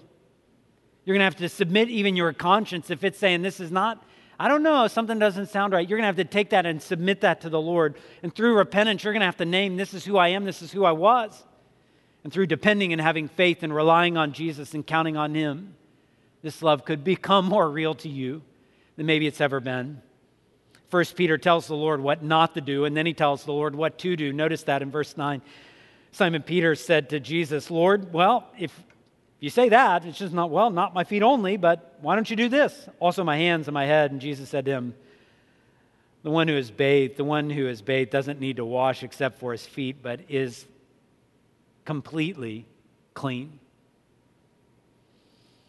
You're 1.07 1.15
going 1.15 1.21
to 1.21 1.25
have 1.25 1.37
to 1.37 1.49
submit 1.49 1.89
even 1.89 2.17
your 2.17 2.33
conscience 2.33 2.91
if 2.91 3.05
it's 3.05 3.19
saying, 3.19 3.43
This 3.43 3.61
is 3.61 3.71
not, 3.71 4.05
I 4.39 4.49
don't 4.49 4.65
know, 4.65 4.89
something 4.89 5.19
doesn't 5.19 5.47
sound 5.47 5.73
right. 5.73 5.89
You're 5.89 5.97
going 5.97 6.03
to 6.03 6.09
have 6.09 6.17
to 6.17 6.25
take 6.25 6.51
that 6.51 6.67
and 6.67 6.83
submit 6.83 7.23
that 7.23 7.43
to 7.43 7.49
the 7.49 7.61
Lord. 7.61 7.97
And 8.25 8.35
through 8.35 8.57
repentance, 8.57 9.05
you're 9.05 9.13
going 9.13 9.21
to 9.21 9.27
have 9.27 9.37
to 9.39 9.45
name, 9.45 9.77
This 9.77 9.95
is 9.95 10.05
who 10.05 10.19
I 10.19 10.29
am, 10.29 10.45
this 10.45 10.61
is 10.61 10.73
who 10.73 10.85
I 10.85 10.93
was. 10.93 11.45
And 12.25 12.33
through 12.33 12.49
depending 12.49 12.93
and 12.93 13.01
having 13.01 13.29
faith 13.29 13.63
and 13.63 13.73
relying 13.73 14.17
on 14.17 14.33
Jesus 14.33 14.75
and 14.75 14.85
counting 14.85 15.17
on 15.17 15.33
Him, 15.33 15.77
this 16.43 16.61
love 16.61 16.85
could 16.85 17.05
become 17.05 17.47
more 17.47 17.71
real 17.71 17.95
to 17.95 18.09
you 18.09 18.43
than 18.97 19.07
maybe 19.07 19.29
it's 19.29 19.41
ever 19.41 19.61
been. 19.61 20.03
First 20.89 21.17
Peter 21.17 21.39
tells 21.39 21.69
the 21.69 21.77
Lord 21.77 22.01
what 22.01 22.23
not 22.23 22.55
to 22.55 22.61
do, 22.61 22.85
and 22.85 22.97
then 22.97 23.07
he 23.07 23.15
tells 23.15 23.45
the 23.45 23.53
Lord 23.53 23.75
what 23.75 23.99
to 23.99 24.17
do. 24.17 24.33
Notice 24.33 24.65
that 24.65 24.83
in 24.83 24.91
verse 24.91 25.17
9. 25.17 25.43
Simon 26.13 26.43
Peter 26.43 26.75
said 26.75 27.11
to 27.11 27.21
Jesus, 27.21 27.71
Lord, 27.71 28.13
well, 28.13 28.49
if 28.59 28.73
you 29.39 29.51
say 29.51 29.69
that, 29.69 30.05
it's 30.05 30.19
just 30.19 30.33
not, 30.33 30.51
well, 30.51 30.71
not 30.71 30.95
my 30.95 31.05
feet 31.05 31.23
only, 31.23 31.57
but 31.57 31.99
why 32.01 32.15
don't 32.15 32.29
you 32.29 32.37
do 32.37 32.49
this? 32.49 32.89
Also 33.01 33.23
my 33.23 33.37
hands 33.37 33.69
and 33.69 33.75
my 33.75 33.85
head. 33.85 34.11
And 34.11 34.21
Jesus 34.21 34.49
said 34.49 34.65
to 34.65 34.71
him, 34.71 34.95
The 36.23 36.31
one 36.31 36.49
who 36.49 36.57
is 36.57 36.71
bathed, 36.71 37.17
the 37.17 37.25
one 37.25 37.51
who 37.51 37.69
is 37.69 37.83
bathed 37.83 38.11
doesn't 38.11 38.41
need 38.41 38.57
to 38.57 38.65
wash 38.65 39.03
except 39.03 39.39
for 39.39 39.53
his 39.53 39.67
feet, 39.67 39.97
but 40.03 40.21
is 40.29 40.67
completely 41.85 42.67
clean. 43.13 43.59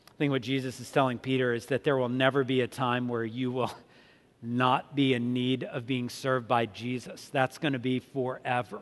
I 0.08 0.18
think 0.18 0.32
what 0.32 0.42
Jesus 0.42 0.80
is 0.80 0.90
telling 0.90 1.20
Peter 1.20 1.54
is 1.54 1.68
that 1.68 1.84
there 1.84 1.98
will 1.98 2.10
never 2.10 2.44
be 2.44 2.62
a 2.62 2.68
time 2.68 3.08
where 3.08 3.26
you 3.26 3.52
will 3.52 3.72
not 4.42 4.96
be 4.96 5.14
in 5.14 5.34
need 5.34 5.66
of 5.66 5.86
being 5.86 6.10
served 6.10 6.48
by 6.48 6.68
Jesus. 6.68 7.30
That's 7.34 7.58
going 7.58 7.74
to 7.74 7.80
be 7.80 8.00
forever. 8.00 8.82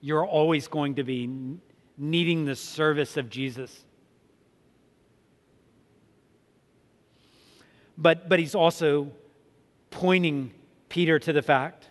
You're 0.00 0.26
always 0.26 0.66
going 0.66 0.96
to 0.96 1.04
be 1.04 1.58
needing 1.96 2.44
the 2.44 2.56
service 2.56 3.16
of 3.16 3.30
Jesus. 3.30 3.84
But, 7.98 8.28
but 8.28 8.38
he's 8.38 8.54
also 8.54 9.10
pointing 9.90 10.52
Peter 10.88 11.18
to 11.18 11.32
the 11.32 11.42
fact 11.42 11.88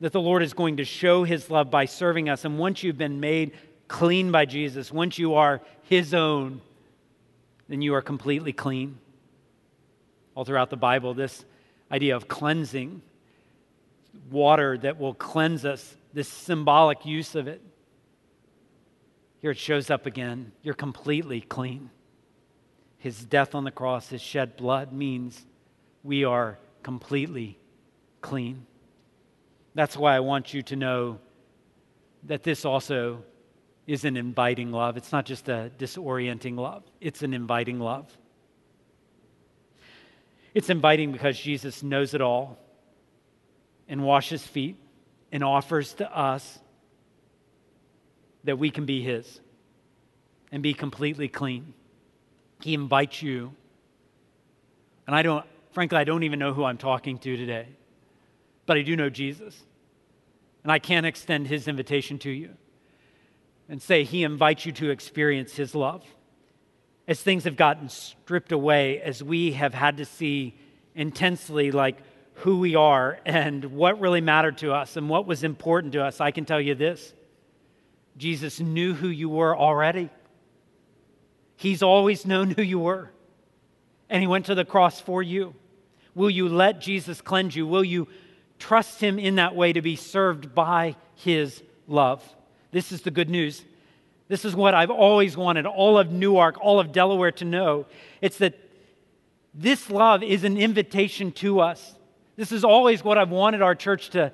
that 0.00 0.12
the 0.12 0.20
Lord 0.20 0.42
is 0.42 0.52
going 0.52 0.76
to 0.76 0.84
show 0.84 1.24
his 1.24 1.50
love 1.50 1.70
by 1.70 1.86
serving 1.86 2.28
us. 2.28 2.44
And 2.44 2.58
once 2.58 2.82
you've 2.82 2.98
been 2.98 3.20
made 3.20 3.52
clean 3.90 4.30
by 4.30 4.44
Jesus, 4.44 4.92
once 4.92 5.18
you 5.18 5.34
are 5.34 5.60
His 5.82 6.14
own, 6.14 6.60
then 7.68 7.82
you 7.82 7.94
are 7.94 8.02
completely 8.02 8.52
clean. 8.52 8.98
All 10.34 10.44
throughout 10.44 10.70
the 10.70 10.76
Bible, 10.76 11.12
this 11.12 11.44
idea 11.90 12.14
of 12.14 12.28
cleansing, 12.28 13.02
water 14.30 14.78
that 14.78 14.98
will 14.98 15.12
cleanse 15.12 15.64
us, 15.64 15.96
this 16.12 16.28
symbolic 16.28 17.04
use 17.04 17.34
of 17.34 17.48
it. 17.48 17.60
Here 19.40 19.50
it 19.50 19.58
shows 19.58 19.90
up 19.90 20.06
again. 20.06 20.52
You're 20.62 20.74
completely 20.74 21.40
clean. 21.40 21.90
His 23.00 23.24
death 23.24 23.54
on 23.54 23.64
the 23.64 23.70
cross, 23.70 24.10
his 24.10 24.20
shed 24.20 24.56
blood 24.56 24.92
means 24.92 25.46
we 26.04 26.24
are 26.24 26.58
completely 26.82 27.58
clean. 28.20 28.66
That's 29.74 29.96
why 29.96 30.14
I 30.14 30.20
want 30.20 30.52
you 30.52 30.62
to 30.64 30.76
know 30.76 31.18
that 32.24 32.42
this 32.42 32.66
also 32.66 33.24
is 33.86 34.04
an 34.04 34.18
inviting 34.18 34.70
love. 34.70 34.98
It's 34.98 35.12
not 35.12 35.24
just 35.24 35.48
a 35.48 35.72
disorienting 35.78 36.56
love, 36.56 36.82
it's 37.00 37.22
an 37.22 37.32
inviting 37.32 37.80
love. 37.80 38.06
It's 40.52 40.68
inviting 40.68 41.10
because 41.10 41.38
Jesus 41.38 41.82
knows 41.82 42.12
it 42.12 42.20
all 42.20 42.58
and 43.88 44.04
washes 44.04 44.46
feet 44.46 44.76
and 45.32 45.42
offers 45.42 45.94
to 45.94 46.16
us 46.16 46.58
that 48.44 48.58
we 48.58 48.70
can 48.70 48.84
be 48.84 49.00
His 49.00 49.40
and 50.52 50.62
be 50.62 50.74
completely 50.74 51.28
clean. 51.28 51.72
He 52.60 52.74
invites 52.74 53.22
you. 53.22 53.52
And 55.06 55.16
I 55.16 55.22
don't, 55.22 55.44
frankly, 55.72 55.98
I 55.98 56.04
don't 56.04 56.22
even 56.22 56.38
know 56.38 56.52
who 56.52 56.64
I'm 56.64 56.78
talking 56.78 57.18
to 57.18 57.36
today, 57.36 57.66
but 58.66 58.76
I 58.76 58.82
do 58.82 58.96
know 58.96 59.10
Jesus. 59.10 59.60
And 60.62 60.70
I 60.70 60.78
can 60.78 61.04
extend 61.04 61.46
His 61.46 61.68
invitation 61.68 62.18
to 62.20 62.30
you 62.30 62.50
and 63.70 63.80
say 63.80 64.02
he 64.02 64.24
invites 64.24 64.66
you 64.66 64.72
to 64.72 64.90
experience 64.90 65.54
his 65.54 65.74
love. 65.76 66.04
As 67.06 67.22
things 67.22 67.44
have 67.44 67.56
gotten 67.56 67.88
stripped 67.88 68.50
away, 68.50 69.00
as 69.00 69.22
we 69.22 69.52
have 69.52 69.72
had 69.72 69.98
to 69.98 70.04
see 70.04 70.56
intensely, 70.94 71.70
like 71.70 71.96
who 72.34 72.58
we 72.58 72.74
are 72.74 73.20
and 73.24 73.64
what 73.66 74.00
really 74.00 74.20
mattered 74.20 74.58
to 74.58 74.72
us 74.72 74.96
and 74.96 75.08
what 75.08 75.24
was 75.24 75.44
important 75.44 75.92
to 75.92 76.04
us, 76.04 76.20
I 76.20 76.32
can 76.32 76.44
tell 76.44 76.60
you 76.60 76.74
this 76.74 77.14
Jesus 78.16 78.58
knew 78.58 78.92
who 78.92 79.08
you 79.08 79.28
were 79.28 79.56
already. 79.56 80.10
He's 81.60 81.82
always 81.82 82.24
known 82.24 82.52
who 82.52 82.62
you 82.62 82.78
were, 82.78 83.10
and 84.08 84.22
He 84.22 84.26
went 84.26 84.46
to 84.46 84.54
the 84.54 84.64
cross 84.64 84.98
for 84.98 85.22
you. 85.22 85.54
Will 86.14 86.30
you 86.30 86.48
let 86.48 86.80
Jesus 86.80 87.20
cleanse 87.20 87.54
you? 87.54 87.66
Will 87.66 87.84
you 87.84 88.08
trust 88.58 88.98
Him 89.02 89.18
in 89.18 89.34
that 89.34 89.54
way 89.54 89.74
to 89.74 89.82
be 89.82 89.94
served 89.94 90.54
by 90.54 90.96
His 91.16 91.62
love? 91.86 92.24
This 92.70 92.92
is 92.92 93.02
the 93.02 93.10
good 93.10 93.28
news. 93.28 93.62
This 94.28 94.46
is 94.46 94.56
what 94.56 94.72
I've 94.72 94.90
always 94.90 95.36
wanted 95.36 95.66
all 95.66 95.98
of 95.98 96.10
Newark, 96.10 96.56
all 96.64 96.80
of 96.80 96.92
Delaware 96.92 97.32
to 97.32 97.44
know. 97.44 97.84
It's 98.22 98.38
that 98.38 98.58
this 99.52 99.90
love 99.90 100.22
is 100.22 100.44
an 100.44 100.56
invitation 100.56 101.30
to 101.32 101.60
us. 101.60 101.94
This 102.36 102.52
is 102.52 102.64
always 102.64 103.04
what 103.04 103.18
I've 103.18 103.28
wanted 103.28 103.60
our 103.60 103.74
church 103.74 104.08
to, 104.10 104.32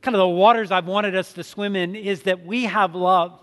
kind 0.00 0.14
of 0.14 0.20
the 0.20 0.26
waters 0.26 0.70
I've 0.70 0.86
wanted 0.86 1.16
us 1.16 1.34
to 1.34 1.44
swim 1.44 1.76
in, 1.76 1.94
is 1.94 2.22
that 2.22 2.46
we 2.46 2.64
have 2.64 2.94
love 2.94 3.38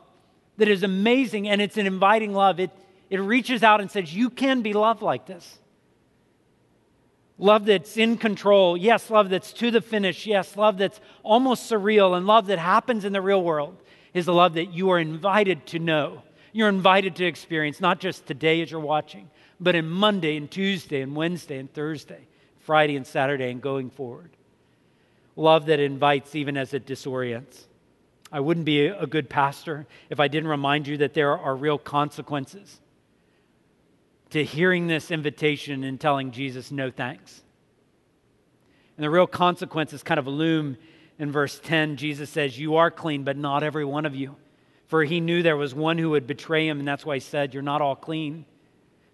that 0.58 0.68
is 0.68 0.82
amazing 0.82 1.48
and 1.48 1.62
it's 1.62 1.78
an 1.78 1.86
inviting 1.86 2.34
love. 2.34 2.60
It, 2.60 2.72
it 3.10 3.20
reaches 3.20 3.64
out 3.64 3.82
and 3.82 3.90
says, 3.90 4.14
You 4.14 4.30
can 4.30 4.62
be 4.62 4.74
loved 4.74 5.02
like 5.02 5.26
this. 5.26 5.58
Love 7.38 7.66
that's 7.66 7.96
in 7.96 8.18
control. 8.18 8.76
Yes, 8.76 9.10
love 9.10 9.30
that's 9.30 9.54
to 9.54 9.72
the 9.72 9.82
finish. 9.82 10.28
Yes, 10.28 10.58
love 10.58 10.78
that's 10.78 11.00
almost 11.24 11.72
surreal 11.72 12.18
and 12.18 12.28
love 12.28 12.48
that 12.48 12.60
happens 12.60 13.06
in 13.06 13.14
the 13.14 13.22
real 13.22 13.42
world 13.42 13.78
is 14.14 14.26
the 14.26 14.34
love 14.34 14.56
that 14.56 14.74
you 14.74 14.90
are 14.90 15.00
invited 15.00 15.66
to 15.68 15.80
know. 15.80 16.22
You're 16.52 16.68
invited 16.68 17.16
to 17.18 17.26
experience, 17.26 17.80
not 17.80 18.00
just 18.00 18.26
today 18.26 18.62
as 18.62 18.72
you're 18.72 18.80
watching, 18.82 19.30
but 19.60 19.76
in 19.76 19.88
Monday 19.88 20.36
and 20.36 20.52
Tuesday 20.52 21.02
and 21.02 21.16
Wednesday 21.16 21.60
and 21.60 21.72
Thursday, 21.72 22.28
Friday 22.60 22.98
and 22.98 23.08
Saturday, 23.08 23.52
and 23.52 23.62
going 23.62 23.90
forward. 23.90 24.32
Love 25.38 25.68
that 25.68 25.80
invites 25.80 26.36
even 26.36 26.58
as 26.58 26.74
it 26.74 26.86
disorients. 26.86 27.66
I 28.32 28.42
wouldn't 28.42 28.66
be 28.66 28.88
a 28.88 29.08
good 29.08 29.30
pastor 29.30 29.88
if 30.10 30.20
I 30.20 30.28
didn't 30.28 30.50
remind 30.50 30.88
you 30.88 30.98
that 30.98 31.14
there 31.14 31.38
are 31.38 31.56
real 31.56 31.78
consequences 31.78 32.82
to 34.32 34.44
hearing 34.44 34.88
this 34.88 35.12
invitation 35.12 35.84
and 35.84 36.00
telling 36.00 36.32
Jesus 36.32 36.72
no 36.72 36.92
thanks. 36.92 37.42
And 38.98 39.04
the 39.04 39.10
real 39.10 39.28
consequences 39.28 40.04
kind 40.04 40.20
of 40.20 40.28
loom 40.28 40.78
in 41.18 41.32
verse 41.32 41.60
10, 41.64 41.98
Jesus 41.98 42.30
says, 42.30 42.60
You 42.60 42.76
are 42.76 42.92
clean, 42.92 43.24
but 43.24 43.38
not 43.38 43.64
every 43.64 43.86
one 43.86 44.06
of 44.06 44.16
you. 44.16 44.36
For 44.88 45.04
he 45.04 45.20
knew 45.20 45.44
there 45.44 45.58
was 45.58 45.76
one 45.76 45.98
who 45.98 46.12
would 46.12 46.28
betray 46.28 46.68
him, 46.68 46.80
and 46.80 46.88
that's 46.88 47.06
why 47.06 47.16
he 47.16 47.20
said, 47.20 47.54
You're 47.54 47.64
not 47.64 47.82
all 47.82 47.96
clean. 47.96 48.46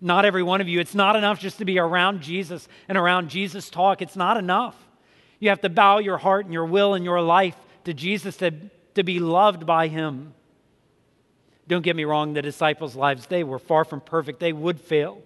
Not 0.01 0.25
every 0.25 0.43
one 0.43 0.62
of 0.62 0.67
you. 0.67 0.80
It's 0.80 0.95
not 0.95 1.15
enough 1.15 1.39
just 1.39 1.58
to 1.60 1.65
be 1.65 1.80
around 1.80 2.21
Jesus 2.21 2.67
and 2.88 2.97
around 2.97 3.30
Jesus' 3.30 3.69
talk. 3.69 4.01
It's 4.01 4.15
not 4.15 4.38
enough. 4.38 4.75
You 5.39 5.49
have 5.49 5.62
to 5.62 5.69
bow 5.69 5.99
your 5.99 6.17
heart 6.17 6.45
and 6.45 6.54
your 6.54 6.65
will 6.65 6.93
and 6.93 7.06
your 7.06 7.21
life 7.21 7.56
to 7.86 7.93
Jesus 7.93 8.38
to, 8.38 8.51
to 8.95 9.04
be 9.04 9.19
loved 9.19 9.65
by 9.65 9.88
him. 9.88 10.34
Don't 11.67 11.82
get 11.82 11.95
me 11.95 12.04
wrong, 12.06 12.34
the 12.34 12.41
disciples' 12.41 12.95
lives, 12.95 13.28
they 13.28 13.43
were 13.43 13.60
far 13.60 13.86
from 13.86 14.01
perfect. 14.01 14.39
They 14.39 14.54
would 14.54 14.80
fail, 14.80 15.21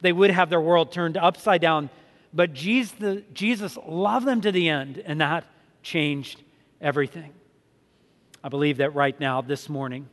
they 0.00 0.12
would 0.12 0.30
have 0.30 0.50
their 0.50 0.60
world 0.60 0.92
turned 0.92 1.16
upside 1.16 1.60
down. 1.60 1.90
But 2.34 2.54
Jesus, 2.54 3.22
Jesus 3.34 3.76
loved 3.86 4.26
them 4.26 4.40
to 4.40 4.52
the 4.52 4.68
end, 4.68 5.02
and 5.04 5.20
that 5.20 5.44
changed 5.82 6.42
everything. 6.80 7.32
I 8.42 8.48
believe 8.48 8.78
that 8.78 8.94
right 8.94 9.18
now, 9.20 9.42
this 9.42 9.68
morning, 9.68 10.08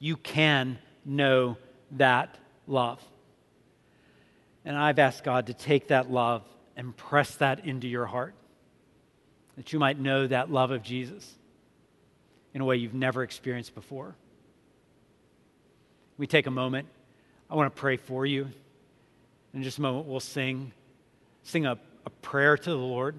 you 0.00 0.16
can 0.16 0.78
know 1.04 1.56
that 1.92 2.36
love. 2.66 3.00
And 4.64 4.76
I've 4.76 4.98
asked 4.98 5.24
God 5.24 5.46
to 5.46 5.54
take 5.54 5.88
that 5.88 6.10
love 6.10 6.42
and 6.76 6.96
press 6.96 7.36
that 7.36 7.64
into 7.64 7.86
your 7.86 8.06
heart, 8.06 8.34
that 9.56 9.72
you 9.72 9.78
might 9.78 9.98
know 9.98 10.26
that 10.26 10.50
love 10.50 10.72
of 10.72 10.82
Jesus 10.82 11.36
in 12.54 12.60
a 12.60 12.64
way 12.64 12.76
you've 12.76 12.94
never 12.94 13.22
experienced 13.22 13.74
before. 13.74 14.14
We 16.18 16.26
take 16.26 16.46
a 16.46 16.50
moment. 16.50 16.88
I 17.48 17.54
want 17.54 17.74
to 17.74 17.80
pray 17.80 17.96
for 17.96 18.26
you. 18.26 18.48
In 19.54 19.62
just 19.62 19.78
a 19.78 19.82
moment, 19.82 20.06
we'll 20.06 20.20
sing, 20.20 20.72
sing 21.42 21.66
a, 21.66 21.78
a 22.06 22.10
prayer 22.10 22.56
to 22.56 22.70
the 22.70 22.76
Lord 22.76 23.16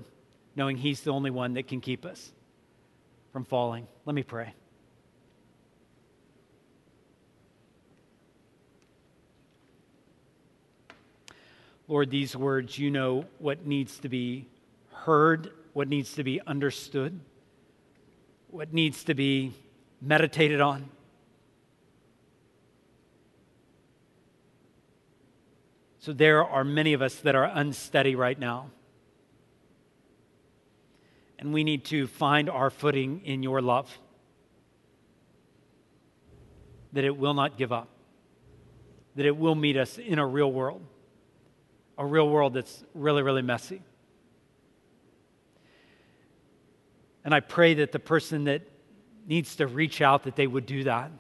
knowing 0.56 0.78
He's 0.78 1.02
the 1.02 1.12
only 1.12 1.32
one 1.32 1.54
that 1.54 1.68
can 1.68 1.82
keep 1.82 2.06
us 2.06 2.32
from 3.32 3.46
falling. 3.46 3.88
Let 4.06 4.16
me 4.16 4.24
pray. 4.24 4.54
Lord, 11.88 12.10
these 12.10 12.36
words, 12.36 12.78
you 12.78 12.90
know 12.90 13.26
what 13.40 13.66
needs 13.66 14.00
to 14.00 14.10
be 14.10 14.48
heard, 14.94 15.52
what 15.74 15.90
needs 15.90 16.14
to 16.14 16.24
be 16.24 16.40
understood, 16.48 17.20
what 18.52 18.74
needs 18.74 19.06
to 19.06 19.14
be 19.14 19.54
meditated 20.02 20.60
on. 20.60 20.90
So 26.00 26.14
there 26.14 26.44
are 26.44 26.64
many 26.64 26.94
of 26.94 27.02
us 27.02 27.16
that 27.18 27.36
are 27.36 27.44
unsteady 27.44 28.16
right 28.16 28.38
now. 28.38 28.72
And 31.40 31.54
we 31.54 31.64
need 31.64 31.86
to 31.86 32.08
find 32.08 32.50
our 32.50 32.70
footing 32.70 33.22
in 33.24 33.42
your 33.42 33.62
love, 33.62 33.98
that 36.94 37.04
it 37.04 37.18
will 37.18 37.34
not 37.34 37.58
give 37.58 37.72
up, 37.72 37.88
that 39.16 39.26
it 39.26 39.38
will 39.38 39.56
meet 39.56 39.78
us 39.78 39.98
in 39.98 40.20
a 40.20 40.26
real 40.26 40.52
world, 40.52 40.84
a 41.98 42.06
real 42.06 42.30
world 42.30 42.54
that's 42.54 42.84
really, 42.94 43.24
really 43.24 43.42
messy. 43.42 43.82
And 47.24 47.34
I 47.34 47.40
pray 47.40 47.76
that 47.76 47.92
the 47.92 48.00
person 48.00 48.46
that 48.46 48.64
needs 49.28 49.56
to 49.58 49.68
reach 49.68 50.02
out, 50.02 50.24
that 50.24 50.36
they 50.36 50.48
would 50.48 50.66
do 50.66 50.84
that. 50.86 51.12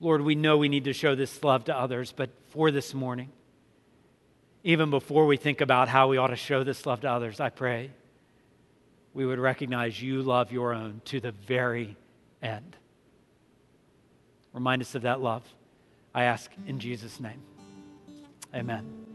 Lord, 0.00 0.22
we 0.22 0.34
know 0.34 0.58
we 0.58 0.68
need 0.68 0.84
to 0.84 0.92
show 0.92 1.14
this 1.14 1.42
love 1.42 1.64
to 1.64 1.76
others, 1.76 2.12
but 2.14 2.30
for 2.50 2.70
this 2.70 2.94
morning, 2.94 3.30
even 4.62 4.90
before 4.90 5.26
we 5.26 5.36
think 5.36 5.60
about 5.60 5.88
how 5.88 6.08
we 6.08 6.16
ought 6.16 6.28
to 6.28 6.36
show 6.36 6.64
this 6.64 6.84
love 6.86 7.00
to 7.02 7.10
others, 7.10 7.40
I 7.40 7.50
pray 7.50 7.90
we 9.14 9.24
would 9.24 9.38
recognize 9.38 10.00
you 10.00 10.22
love 10.22 10.52
your 10.52 10.74
own 10.74 11.00
to 11.06 11.20
the 11.20 11.32
very 11.32 11.96
end. 12.42 12.76
Remind 14.52 14.82
us 14.82 14.94
of 14.94 15.02
that 15.02 15.20
love. 15.20 15.42
I 16.14 16.24
ask 16.24 16.50
in 16.66 16.78
Jesus' 16.78 17.20
name. 17.20 17.40
Amen. 18.54 19.05